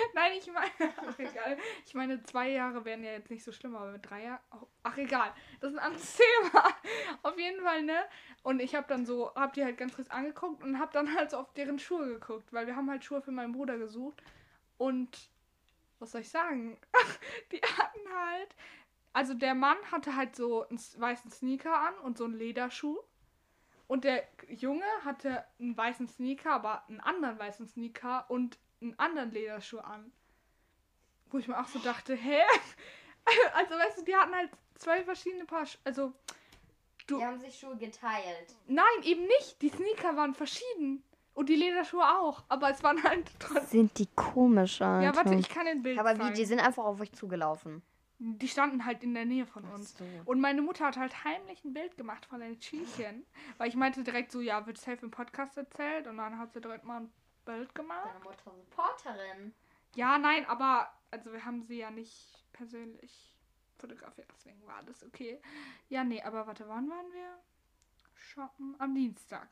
[0.14, 1.58] Nein, ich meine, ach egal.
[1.84, 4.40] Ich meine, zwei Jahre wären ja jetzt nicht so schlimm, aber mit drei Jahren,
[4.82, 5.32] ach egal.
[5.60, 6.16] Das ist ein anderes
[6.52, 6.68] Thema.
[7.22, 7.98] Auf jeden Fall, ne?
[8.42, 11.30] Und ich habe dann so, hab die halt ganz kurz angeguckt und hab dann halt
[11.30, 14.22] so auf deren Schuhe geguckt, weil wir haben halt Schuhe für meinen Bruder gesucht.
[14.78, 15.30] Und
[15.98, 16.78] was soll ich sagen?
[17.52, 18.56] die hatten halt,
[19.12, 22.98] also der Mann hatte halt so einen weißen Sneaker an und so einen Lederschuh.
[23.86, 29.30] Und der Junge hatte einen weißen Sneaker, aber einen anderen weißen Sneaker und einen anderen
[29.32, 30.12] Lederschuh an.
[31.30, 32.40] Wo ich mir auch so dachte, hä?
[33.54, 35.64] Also, weißt du, die hatten halt zwei verschiedene Paar.
[35.66, 36.12] Sch also,
[37.06, 37.18] du.
[37.18, 38.56] Die haben sich Schuhe geteilt.
[38.66, 39.60] Nein, eben nicht.
[39.62, 41.04] Die Sneaker waren verschieden.
[41.34, 42.42] Und die Lederschuhe auch.
[42.48, 43.66] Aber es waren halt trotzdem.
[43.66, 45.04] Sind die komisch, Alter.
[45.04, 46.30] Ja, warte, ich kann den Bild Aber zeigen.
[46.30, 47.82] wie, die sind einfach auf euch zugelaufen.
[48.18, 49.96] Die standen halt in der Nähe von uns.
[49.96, 50.04] So.
[50.24, 53.24] Und meine Mutter hat halt heimlich ein Bild gemacht von den Schienchen.
[53.58, 56.06] Weil ich meinte direkt so, ja, wird safe im Podcast erzählt.
[56.06, 57.12] Und dann hat sie direkt mal ein
[57.50, 58.06] Bild gemacht.
[58.06, 59.54] Deine Mutter Supporterin.
[59.94, 63.36] Ja, nein, aber also wir haben sie ja nicht persönlich
[63.78, 65.40] fotografiert, deswegen war das okay.
[65.88, 67.38] Ja, nee, aber warte, wann waren wir?
[68.14, 69.48] Shoppen am Dienstag.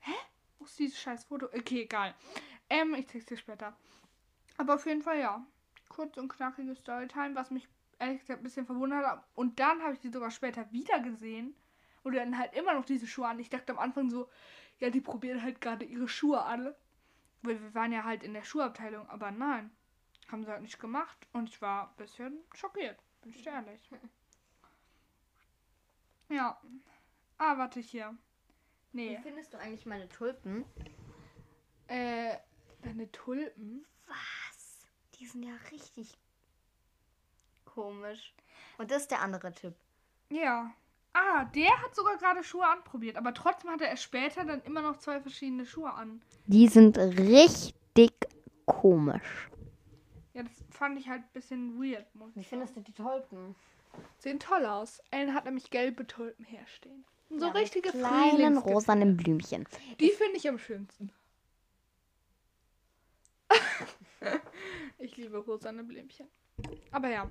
[0.00, 0.12] Hä?
[0.58, 1.46] Wo ist dieses scheiß Foto?
[1.46, 2.14] Okay, egal.
[2.68, 3.74] Ähm, ich zeig's dir später.
[4.58, 5.46] Aber auf jeden Fall ja.
[5.88, 7.66] Kurz und knackige Storytime, was mich
[7.98, 9.24] ehrlich gesagt ein bisschen verwundert hat.
[9.34, 11.54] Und dann habe ich die sogar später wieder gesehen.
[12.02, 13.38] Und dann halt immer noch diese Schuhe an.
[13.38, 14.28] Ich dachte am Anfang so,
[14.80, 16.74] ja, die probieren halt gerade ihre Schuhe an.
[17.42, 19.70] Weil wir waren ja halt in der Schuhabteilung, aber nein,
[20.28, 23.80] haben sie halt nicht gemacht und ich war ein bisschen schockiert, bin ich ehrlich.
[26.28, 26.60] Ja.
[27.38, 28.16] Ah, warte hier.
[28.92, 29.18] Nee.
[29.18, 30.64] Wie findest du eigentlich meine Tulpen?
[31.88, 32.36] Äh,
[32.82, 33.84] deine Tulpen?
[34.06, 34.86] Was?
[35.14, 36.16] Die sind ja richtig
[37.64, 38.32] komisch.
[38.78, 39.74] Und das ist der andere Typ.
[40.28, 40.72] Ja.
[41.12, 44.98] Ah, der hat sogar gerade Schuhe anprobiert, aber trotzdem hatte er später dann immer noch
[44.98, 46.22] zwei verschiedene Schuhe an.
[46.46, 48.12] Die sind richtig
[48.64, 49.50] komisch.
[50.34, 52.06] Ja, das fand ich halt ein bisschen weird.
[52.34, 53.56] Wie findest du die Tulpen?
[54.18, 55.02] Sehen toll aus.
[55.10, 57.04] Ellen hat nämlich gelbe Tulpen herstehen.
[57.30, 59.66] So ja, richtige kleinen rosanen Blümchen.
[59.98, 61.12] Die finde ich am schönsten.
[64.98, 66.28] ich liebe rosane Blümchen.
[66.90, 67.30] Aber ja.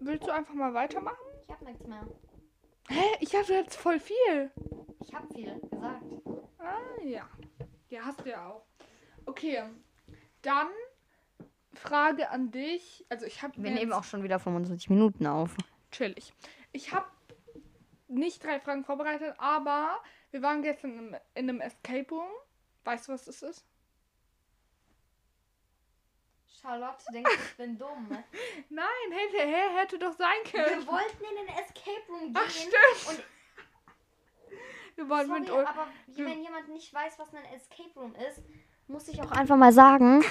[0.00, 1.16] Willst du einfach mal weitermachen?
[1.46, 2.06] Ich habe nichts mehr.
[2.88, 3.04] Hä?
[3.20, 4.50] Ich habe jetzt voll viel.
[5.00, 6.04] Ich habe viel gesagt.
[6.58, 7.28] Ah, ja.
[7.88, 8.64] Ja, hast du ja auch.
[9.26, 9.62] Okay.
[10.42, 10.68] Dann
[11.74, 13.04] Frage an dich.
[13.08, 13.54] Also ich habe.
[13.62, 15.56] Wir nehmen auch schon wieder 25 Minuten auf.
[15.90, 16.32] Chillig.
[16.72, 17.06] Ich habe
[18.08, 22.30] nicht drei Fragen vorbereitet, aber wir waren gestern in, in einem Escape Room.
[22.84, 23.64] Weißt du, was das ist?
[26.62, 28.08] Charlotte denkt, ich bin dumm.
[28.70, 30.80] Nein, hätte, hätte, doch sein können.
[30.80, 32.36] Wir wollten in den Escape Room gehen.
[32.36, 33.24] Ach, stimmt.
[34.96, 38.42] wir wollten Sorry, mit aber wenn jemand nicht weiß, was ein Escape Room ist,
[38.86, 40.24] muss ich auch einfach mal sagen,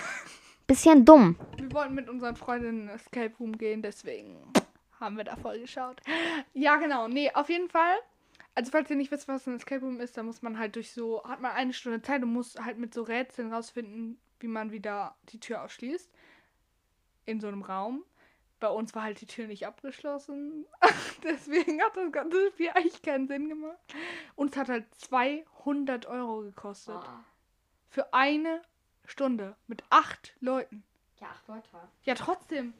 [0.67, 1.37] bisschen dumm.
[1.57, 4.53] Wir wollten mit unseren Freunden in den Escape Room gehen, deswegen
[4.99, 5.99] haben wir da voll geschaut.
[6.53, 7.07] Ja, genau.
[7.07, 7.97] Nee, auf jeden Fall.
[8.55, 10.91] Also, falls ihr nicht wisst, was ein Escape Room ist, dann muss man halt durch
[10.91, 14.71] so, hat man eine Stunde Zeit und muss halt mit so Rätseln rausfinden, wie man
[14.71, 16.11] wieder die Tür ausschließt.
[17.31, 18.03] In so einem Raum.
[18.59, 20.65] Bei uns war halt die Tür nicht abgeschlossen.
[21.23, 23.79] Deswegen hat das ganze Spiel eigentlich keinen Sinn gemacht.
[24.35, 26.99] Uns hat halt 200 Euro gekostet.
[26.99, 27.23] Oh.
[27.87, 28.61] Für eine
[29.05, 29.55] Stunde.
[29.67, 30.83] Mit acht Leuten.
[31.21, 31.69] Ja, acht Leute.
[32.03, 32.73] Ja, trotzdem.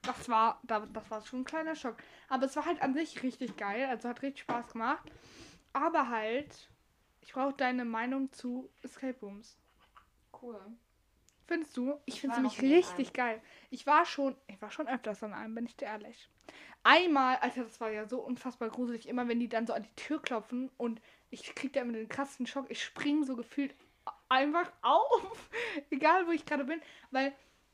[0.00, 1.98] Das war, das war schon ein kleiner Schock.
[2.30, 3.88] Aber es war halt an sich richtig geil.
[3.90, 5.04] Also hat richtig Spaß gemacht.
[5.74, 6.70] Aber halt,
[7.20, 9.58] ich brauche deine Meinung zu Escape Rooms.
[10.40, 10.58] Cool.
[11.50, 11.98] Findest du?
[12.06, 13.12] Ich finde es nämlich richtig einem.
[13.12, 13.42] geil.
[13.70, 16.30] Ich war schon, ich war schon öfters an einem, bin ich dir ehrlich.
[16.84, 19.94] Einmal, Alter, das war ja so unfassbar gruselig, immer wenn die dann so an die
[19.96, 22.66] Tür klopfen und ich krieg da immer den krassen Schock.
[22.68, 23.74] Ich spring so gefühlt
[24.28, 25.50] einfach auf,
[25.90, 27.32] egal wo ich gerade bin, weil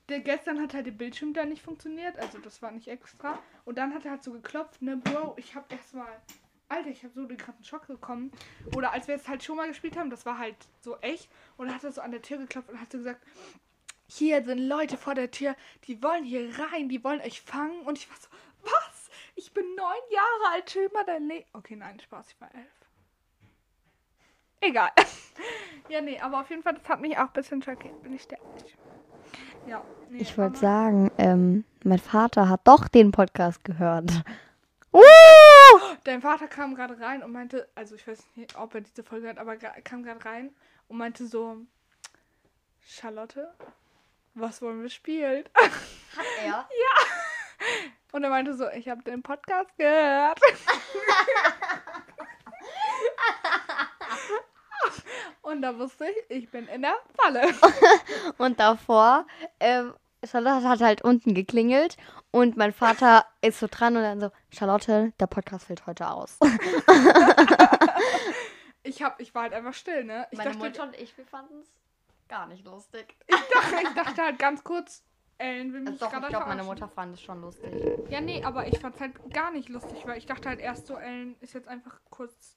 [0.09, 3.39] der gestern hat halt der Bildschirm da nicht funktioniert, also das war nicht extra.
[3.67, 6.23] Und dann hat er halt so geklopft, ne, Bro, ich hab erstmal
[6.69, 8.33] Alter, ich habe so den krassen Schock bekommen.
[8.75, 11.31] Oder als wir es halt schon mal gespielt haben, das war halt so echt.
[11.57, 13.25] Und dann hat er so an der Tür geklopft und hat so gesagt,
[14.07, 17.81] hier sind Leute vor der Tür, die wollen hier rein, die wollen euch fangen.
[17.83, 18.29] Und ich war so,
[18.63, 19.11] was?
[19.35, 21.45] Ich bin neun Jahre alt, chill mal dein Leben.
[21.53, 22.67] Okay, nein, Spaß, ich war elf.
[24.61, 24.91] Egal.
[25.89, 28.27] ja, nee, aber auf jeden Fall, das hat mich auch ein bisschen schockiert, bin ich
[28.31, 28.77] ehrlich.
[29.67, 34.11] Ja, nee, ich wollte sagen, ähm, mein Vater hat doch den Podcast gehört.
[34.93, 35.01] Uh!
[36.05, 39.29] Dein Vater kam gerade rein und meinte, also ich weiß nicht, ob er diese Folge
[39.29, 40.51] hat, aber kam gerade rein
[40.89, 41.59] und meinte so,
[42.81, 43.53] Charlotte,
[44.37, 45.45] was wollen wir spielen?
[45.55, 46.47] Hat er?
[46.53, 46.67] ja.
[48.13, 50.39] Und er meinte so, ich habe den Podcast gehört.
[55.43, 57.55] Und da wusste ich, ich bin in der Falle.
[58.39, 59.27] und davor,
[59.61, 59.95] ähm,
[60.25, 61.97] Charlotte hat halt unten geklingelt
[62.33, 66.39] und mein Vater ist so dran und dann so, Charlotte, der Podcast fällt heute aus.
[68.83, 70.27] ich, hab, ich war halt einfach still, ne?
[70.33, 71.69] Ich Meine dachte, Mutter und ich, wir fanden es
[72.29, 73.17] gar nicht lustig.
[73.27, 75.05] Ich dachte, ich dachte halt ganz kurz,
[75.39, 77.71] Ellen will mich also doch, Ich glaube, meine Mutter fand es schon lustig.
[78.09, 80.87] Ja, nee, aber ich fand es halt gar nicht lustig, weil ich dachte halt erst
[80.87, 82.57] so, Ellen ist jetzt einfach kurz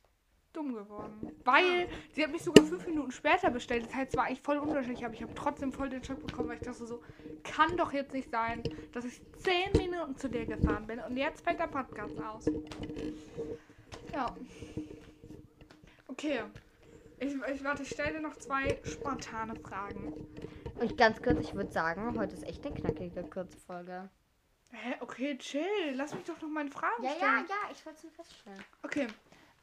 [0.53, 1.31] dumm geworden.
[1.43, 3.85] Weil sie hat mich sogar fünf Minuten später bestellt.
[3.85, 6.49] Das heißt, es war eigentlich voll unterschiedlich, aber ich habe trotzdem voll den Schock bekommen,
[6.49, 7.01] weil ich dachte so,
[7.43, 11.43] kann doch jetzt nicht sein, dass ich zehn Minuten zu dir gefahren bin und jetzt
[11.43, 12.49] fällt der Podcast aus.
[14.13, 14.35] Ja.
[16.07, 16.41] Okay.
[17.19, 20.13] Ich, ich warte, ich stelle dir noch zwei spontane Fragen.
[20.79, 24.09] Und ganz kurz, ich würde sagen, heute ist echt eine knackige kurze Folge.
[24.71, 24.95] Hä?
[25.01, 25.93] Okay, chill.
[25.95, 27.45] Lass mich doch noch meine Fragen ja, stellen.
[27.49, 28.63] Ja, ja, ich wollte es nur feststellen.
[28.83, 29.07] Okay.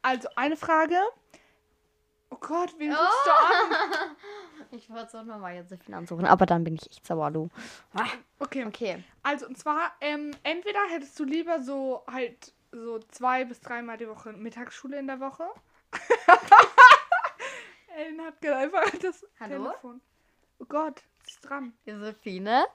[0.01, 0.95] Also, eine Frage.
[2.29, 3.29] Oh Gott, wen rufst oh.
[3.29, 4.15] du an?
[4.71, 7.31] Ich wollte es auch nochmal jetzt so viel ansuchen, aber dann bin ich echt sauer,
[7.31, 7.49] du.
[7.93, 8.07] Ah,
[8.39, 8.65] okay.
[8.65, 9.03] Okay.
[9.23, 14.09] Also, und zwar, ähm, entweder hättest du lieber so halt so zwei bis dreimal die
[14.09, 15.45] Woche Mittagsschule in der Woche.
[17.97, 19.69] Ellen hat gerade einfach das Hallo?
[19.69, 20.01] Telefon.
[20.59, 21.73] Oh Gott, ist dran.
[21.85, 22.67] Josephine?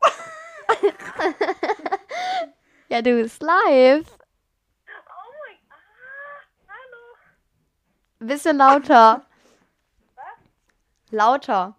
[2.88, 4.18] ja, du bist live.
[8.18, 9.24] Bisschen lauter.
[10.14, 10.24] Was?
[11.10, 11.76] Lauter.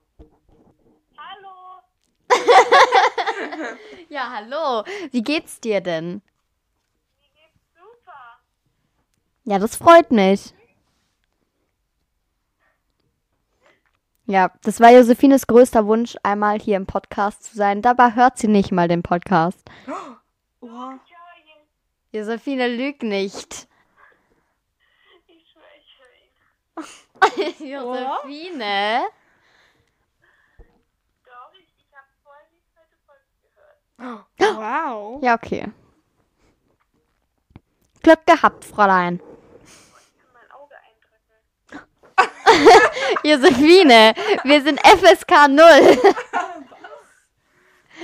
[1.17, 1.81] Hallo.
[4.09, 4.83] ja, hallo.
[5.11, 6.21] Wie geht's dir denn?
[7.17, 8.39] Mir geht's super.
[9.45, 10.53] Ja, das freut mich.
[14.27, 17.81] Ja, das war Josephines größter Wunsch, einmal hier im Podcast zu sein.
[17.83, 19.63] Dabei hört sie nicht mal den Podcast.
[19.87, 20.15] Oh.
[22.11, 23.67] Josephine lügt nicht.
[27.59, 29.05] Josephine?
[31.25, 34.57] Doch, ich, ich habe vorhin die zweite Folge gehört.
[34.57, 35.23] wow.
[35.23, 35.71] Ja, okay.
[38.01, 39.21] Glück gehabt, Fräulein.
[40.33, 41.39] Mein Auge eindrücken.
[43.23, 44.13] Josephine,
[44.43, 45.63] wir sind FSK 0.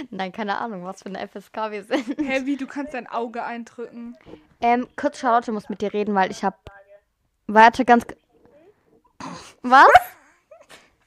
[0.09, 2.17] Nein, keine Ahnung, was für eine FSK wir sind.
[2.19, 4.17] Hä, wie, du kannst dein Auge eindrücken?
[4.61, 6.71] Ähm, kurz Charlotte muss mit dir reden, weil ich hab.
[7.47, 8.05] Warte, ganz.
[9.61, 9.91] Was?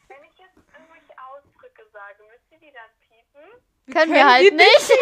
[0.09, 3.42] Wenn ich jetzt irgendwelche Ausdrücke sage, müsst ihr die dann piepen?
[3.92, 4.92] Können wir halt nicht.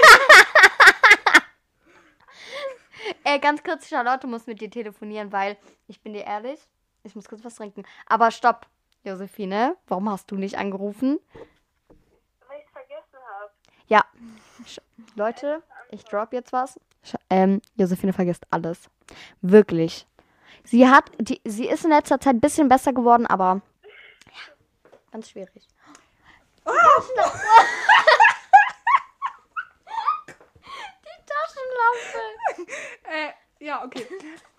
[3.24, 5.56] äh, ganz kurz, Charlotte muss mit dir telefonieren, weil
[5.88, 6.60] ich bin dir ehrlich,
[7.04, 7.84] ich muss kurz was trinken.
[8.06, 8.66] Aber stopp,
[9.04, 11.18] Josephine, warum hast du nicht angerufen?
[12.46, 13.50] Weil ich es vergessen habe.
[13.88, 14.04] Ja,
[14.66, 14.80] Sch
[15.16, 16.78] Leute, ich drop jetzt was.
[17.02, 18.88] Sch ähm, Josephine vergisst alles.
[19.40, 20.06] Wirklich.
[20.64, 23.60] Sie hat, die, sie ist in letzter Zeit ein bisschen besser geworden, aber
[24.26, 24.54] ja,
[25.10, 25.66] ganz schwierig.
[26.64, 26.70] Die
[31.26, 32.72] Taschenlampe.
[33.04, 33.32] Äh,
[33.64, 34.06] ja, okay.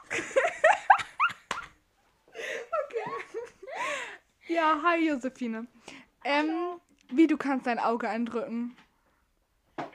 [2.34, 3.12] okay.
[4.48, 5.68] Ja, hi Josephine.
[6.24, 8.76] Ähm, wie du kannst dein Auge eindrücken?
[9.78, 9.90] Also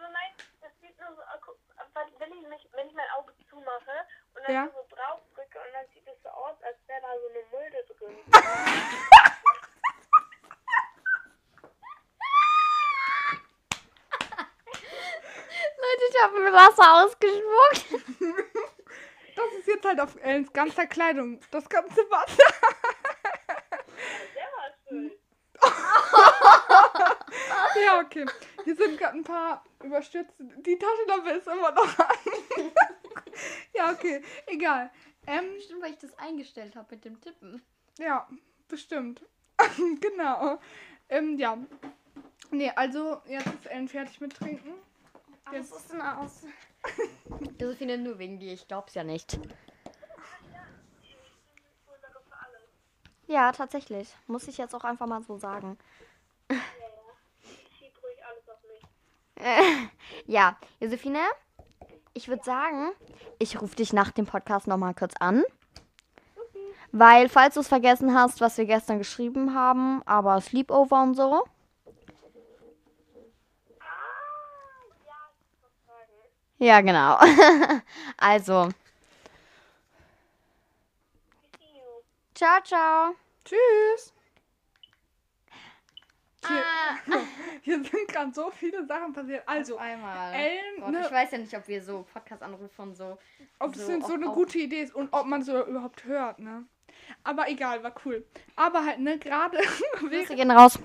[0.00, 1.58] nein, das sieht nur so, guck,
[1.94, 4.68] weil wenn ich, mich, wenn ich mein Auge zumache und dann Ja.
[4.68, 7.84] so drauf drücke und dann sieht es so aus, als wäre da so eine Mulde
[7.94, 8.16] drin.
[15.78, 18.05] Leute, ich habe mir Wasser ausgespuckt.
[19.86, 21.38] Jetzt halt auf Ellens ganzer Kleidung.
[21.52, 22.42] Das ganze Wasser.
[24.34, 25.12] Der war schön.
[27.84, 28.26] Ja, okay.
[28.64, 30.34] Hier sind gerade ein paar überstürzt.
[30.38, 32.16] Die Taschenlampe ist immer noch an.
[33.74, 34.24] ja, okay.
[34.46, 34.90] Egal.
[35.26, 37.62] Ähm, Bestimmt, weil ich das eingestellt habe mit dem Tippen.
[37.98, 38.28] ja,
[38.66, 39.22] bestimmt.
[40.00, 40.58] genau.
[41.08, 41.58] Ähm, ja.
[42.50, 44.74] Nee, also jetzt ist Ellen fertig mit Trinken.
[45.52, 46.42] Was ist denn aus?
[47.60, 49.38] Josephine, nur wegen dir, ich glaub's ja nicht.
[51.86, 52.62] Ursache für alles.
[53.36, 54.08] Ja, tatsächlich.
[54.28, 55.76] Muss ich jetzt auch einfach mal so sagen.
[56.48, 58.82] Schieb ruhig alles auf mich.
[59.44, 59.88] Äh,
[60.26, 61.20] ja, Josephine,
[62.14, 62.92] ich würde sagen,
[63.38, 65.44] ich rufe dich nach dem Podcast nochmal kurz an.
[66.92, 71.44] Weil, falls du es vergessen hast, was wir gestern geschrieben haben, aber Sleepover und so.
[76.58, 76.66] Ja.
[76.66, 77.18] Ja, genau.
[78.16, 78.70] also,
[82.34, 83.14] ciao, ciao.
[83.46, 84.12] Tschüss.
[86.46, 86.96] Hier, Ah,
[87.62, 89.42] hier sind gerade so viele Sachen passiert.
[89.46, 90.32] Also, einmal.
[90.34, 93.18] Ellen, Gott, ne, ich weiß ja nicht, ob wir so Podcast-Anrufe und so.
[93.58, 96.38] ob das so so, so eine gute Idee ist und ob man so überhaupt hört,
[96.38, 96.64] ne?
[97.24, 98.24] Aber egal, war cool.
[98.54, 99.58] Aber halt, ne, gerade
[99.94, 100.78] Grüße während, gehen raus.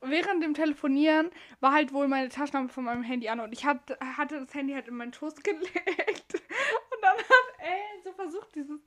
[0.00, 3.96] während dem Telefonieren war halt wohl meine Taschenlampe von meinem Handy an und ich hatte,
[4.16, 6.34] hatte das Handy halt in meinen Schoß gelegt.
[6.34, 8.80] Und dann hat Ellen so versucht, dieses.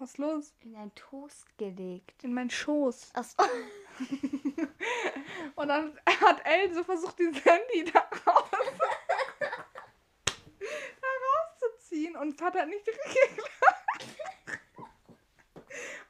[0.00, 0.54] Was ist los?
[0.60, 2.24] In einen Toast gelegt.
[2.24, 3.10] In meinen Schoß.
[3.12, 3.42] Achso.
[5.56, 8.48] Und dann hat Ellen so versucht, dieses Handy da raus,
[11.02, 12.16] da rauszuziehen.
[12.16, 13.50] Und es hat halt nicht geklappt.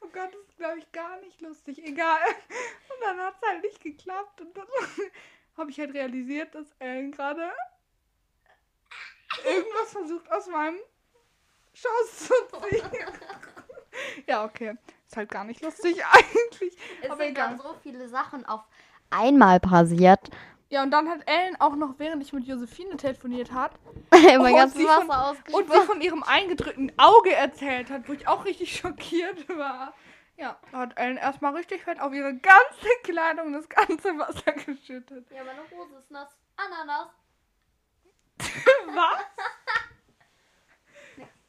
[0.03, 1.85] Oh Gott, das ist, glaube ich, gar nicht lustig.
[1.85, 2.29] Egal.
[2.29, 4.40] Und dann hat es halt nicht geklappt.
[4.40, 4.68] Und dann
[5.57, 7.50] habe ich halt realisiert, dass Ellen gerade
[9.44, 10.79] irgendwas versucht aus meinem
[11.74, 12.35] Schoß zu
[12.68, 12.88] ziehen.
[14.26, 14.76] Ja, okay.
[15.07, 16.76] Ist halt gar nicht lustig eigentlich.
[17.03, 17.66] Es Aber sind dann egal.
[17.66, 18.62] so viele Sachen auf
[19.11, 20.20] einmal passiert.
[20.68, 23.72] Ja, und dann hat Ellen auch noch, während ich mit Josephine telefoniert hat,
[24.12, 25.55] mein und ganzes Wasser von- ausgespuckt.
[25.68, 29.94] und sie von ihrem eingedrückten Auge erzählt hat, wo ich auch richtig schockiert war.
[30.37, 35.26] Ja, da hat Ellen erstmal richtig fett auf ihre ganze Kleidung das ganze Wasser geschüttet.
[35.33, 36.29] Ja, meine Hose ist nass.
[36.57, 37.09] Ananas.
[38.94, 39.24] Was?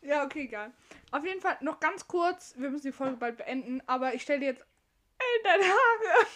[0.01, 0.71] Ja, okay, egal.
[1.11, 4.39] Auf jeden Fall noch ganz kurz, wir müssen die Folge bald beenden, aber ich stelle
[4.39, 4.65] dir jetzt
[5.19, 6.27] Ellen deine Haare.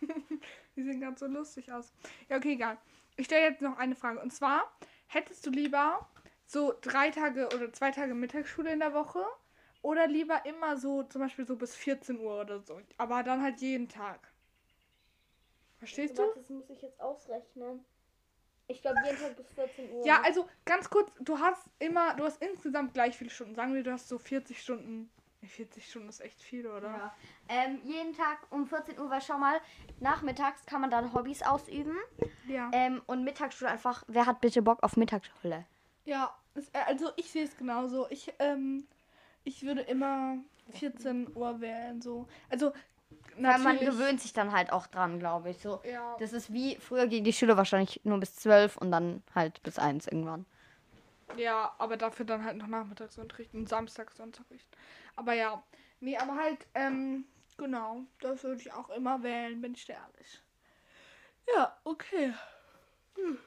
[0.76, 1.92] die sehen ganz so lustig aus.
[2.28, 2.78] Ja, okay, egal.
[3.16, 4.20] Ich stelle jetzt noch eine Frage.
[4.20, 4.70] Und zwar,
[5.08, 6.08] hättest du lieber
[6.46, 9.24] so drei Tage oder zwei Tage Mittagsschule in der Woche
[9.82, 13.60] oder lieber immer so, zum Beispiel so bis 14 Uhr oder so, aber dann halt
[13.60, 14.32] jeden Tag?
[15.78, 16.22] Verstehst du?
[16.34, 17.84] Das muss ich jetzt ausrechnen.
[18.68, 20.06] Ich glaube, jeden Tag bis 14 Uhr.
[20.06, 23.54] Ja, also ganz kurz, du hast immer, du hast insgesamt gleich viele Stunden.
[23.54, 25.10] Sagen wir, du hast so 40 Stunden.
[25.40, 26.88] Nee, 40 Stunden ist echt viel, oder?
[26.88, 27.14] Ja.
[27.48, 29.60] Ähm, jeden Tag um 14 Uhr, weil schau mal,
[30.00, 31.96] nachmittags kann man dann Hobbys ausüben.
[32.48, 32.70] Ja.
[32.72, 35.64] Ähm, und Mittagsschule einfach, wer hat bitte Bock auf Mittagsschule?
[36.04, 38.08] Ja, es, äh, also ich sehe es genauso.
[38.10, 38.86] Ich, ähm,
[39.44, 40.38] ich würde immer
[40.70, 42.26] 14 Uhr wählen, so.
[42.48, 42.72] Also
[43.38, 45.58] Weil man gewöhnt sich dann halt auch dran, glaube ich.
[45.58, 46.16] So, Ja.
[46.18, 49.78] das ist wie früher ging die Schule wahrscheinlich nur bis zwölf und dann halt bis
[49.78, 50.46] eins irgendwann.
[51.36, 54.68] Ja, aber dafür dann halt noch Nachmittagsunterricht und Samstagsunterricht.
[55.16, 55.62] Aber ja,
[56.00, 57.24] nee, aber halt, ähm,
[57.56, 60.42] genau, das würde ich auch immer wählen, bin ich ehrlich.
[61.54, 62.32] Ja, okay.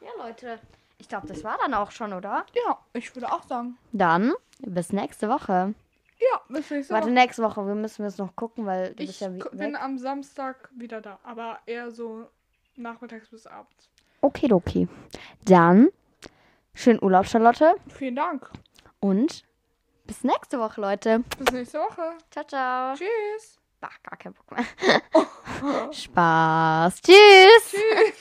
[0.01, 0.59] Ja, Leute.
[0.97, 2.45] Ich glaube, das war dann auch schon, oder?
[2.65, 3.77] Ja, ich würde auch sagen.
[3.91, 5.73] Dann bis nächste Woche.
[6.19, 7.13] Ja, bis nächste Warte, Woche.
[7.13, 7.65] nächste Woche.
[7.67, 9.49] Wir müssen jetzt noch gucken, weil du Ich bist ja weg.
[9.51, 12.27] bin am Samstag wieder da, aber eher so
[12.75, 13.89] nachmittags bis abends.
[14.21, 14.47] Okay,
[15.45, 15.89] Dann
[16.73, 17.75] schönen Urlaub, Charlotte.
[17.87, 18.49] Vielen Dank.
[18.99, 19.45] Und
[20.05, 21.23] bis nächste Woche, Leute.
[21.37, 22.17] Bis nächste Woche.
[22.31, 22.95] Ciao, ciao.
[22.95, 23.59] Tschüss.
[23.81, 24.65] Ach, gar kein Bock mehr.
[25.93, 27.01] Spaß.
[27.01, 27.71] Tschüss.
[27.71, 28.13] Tschüss.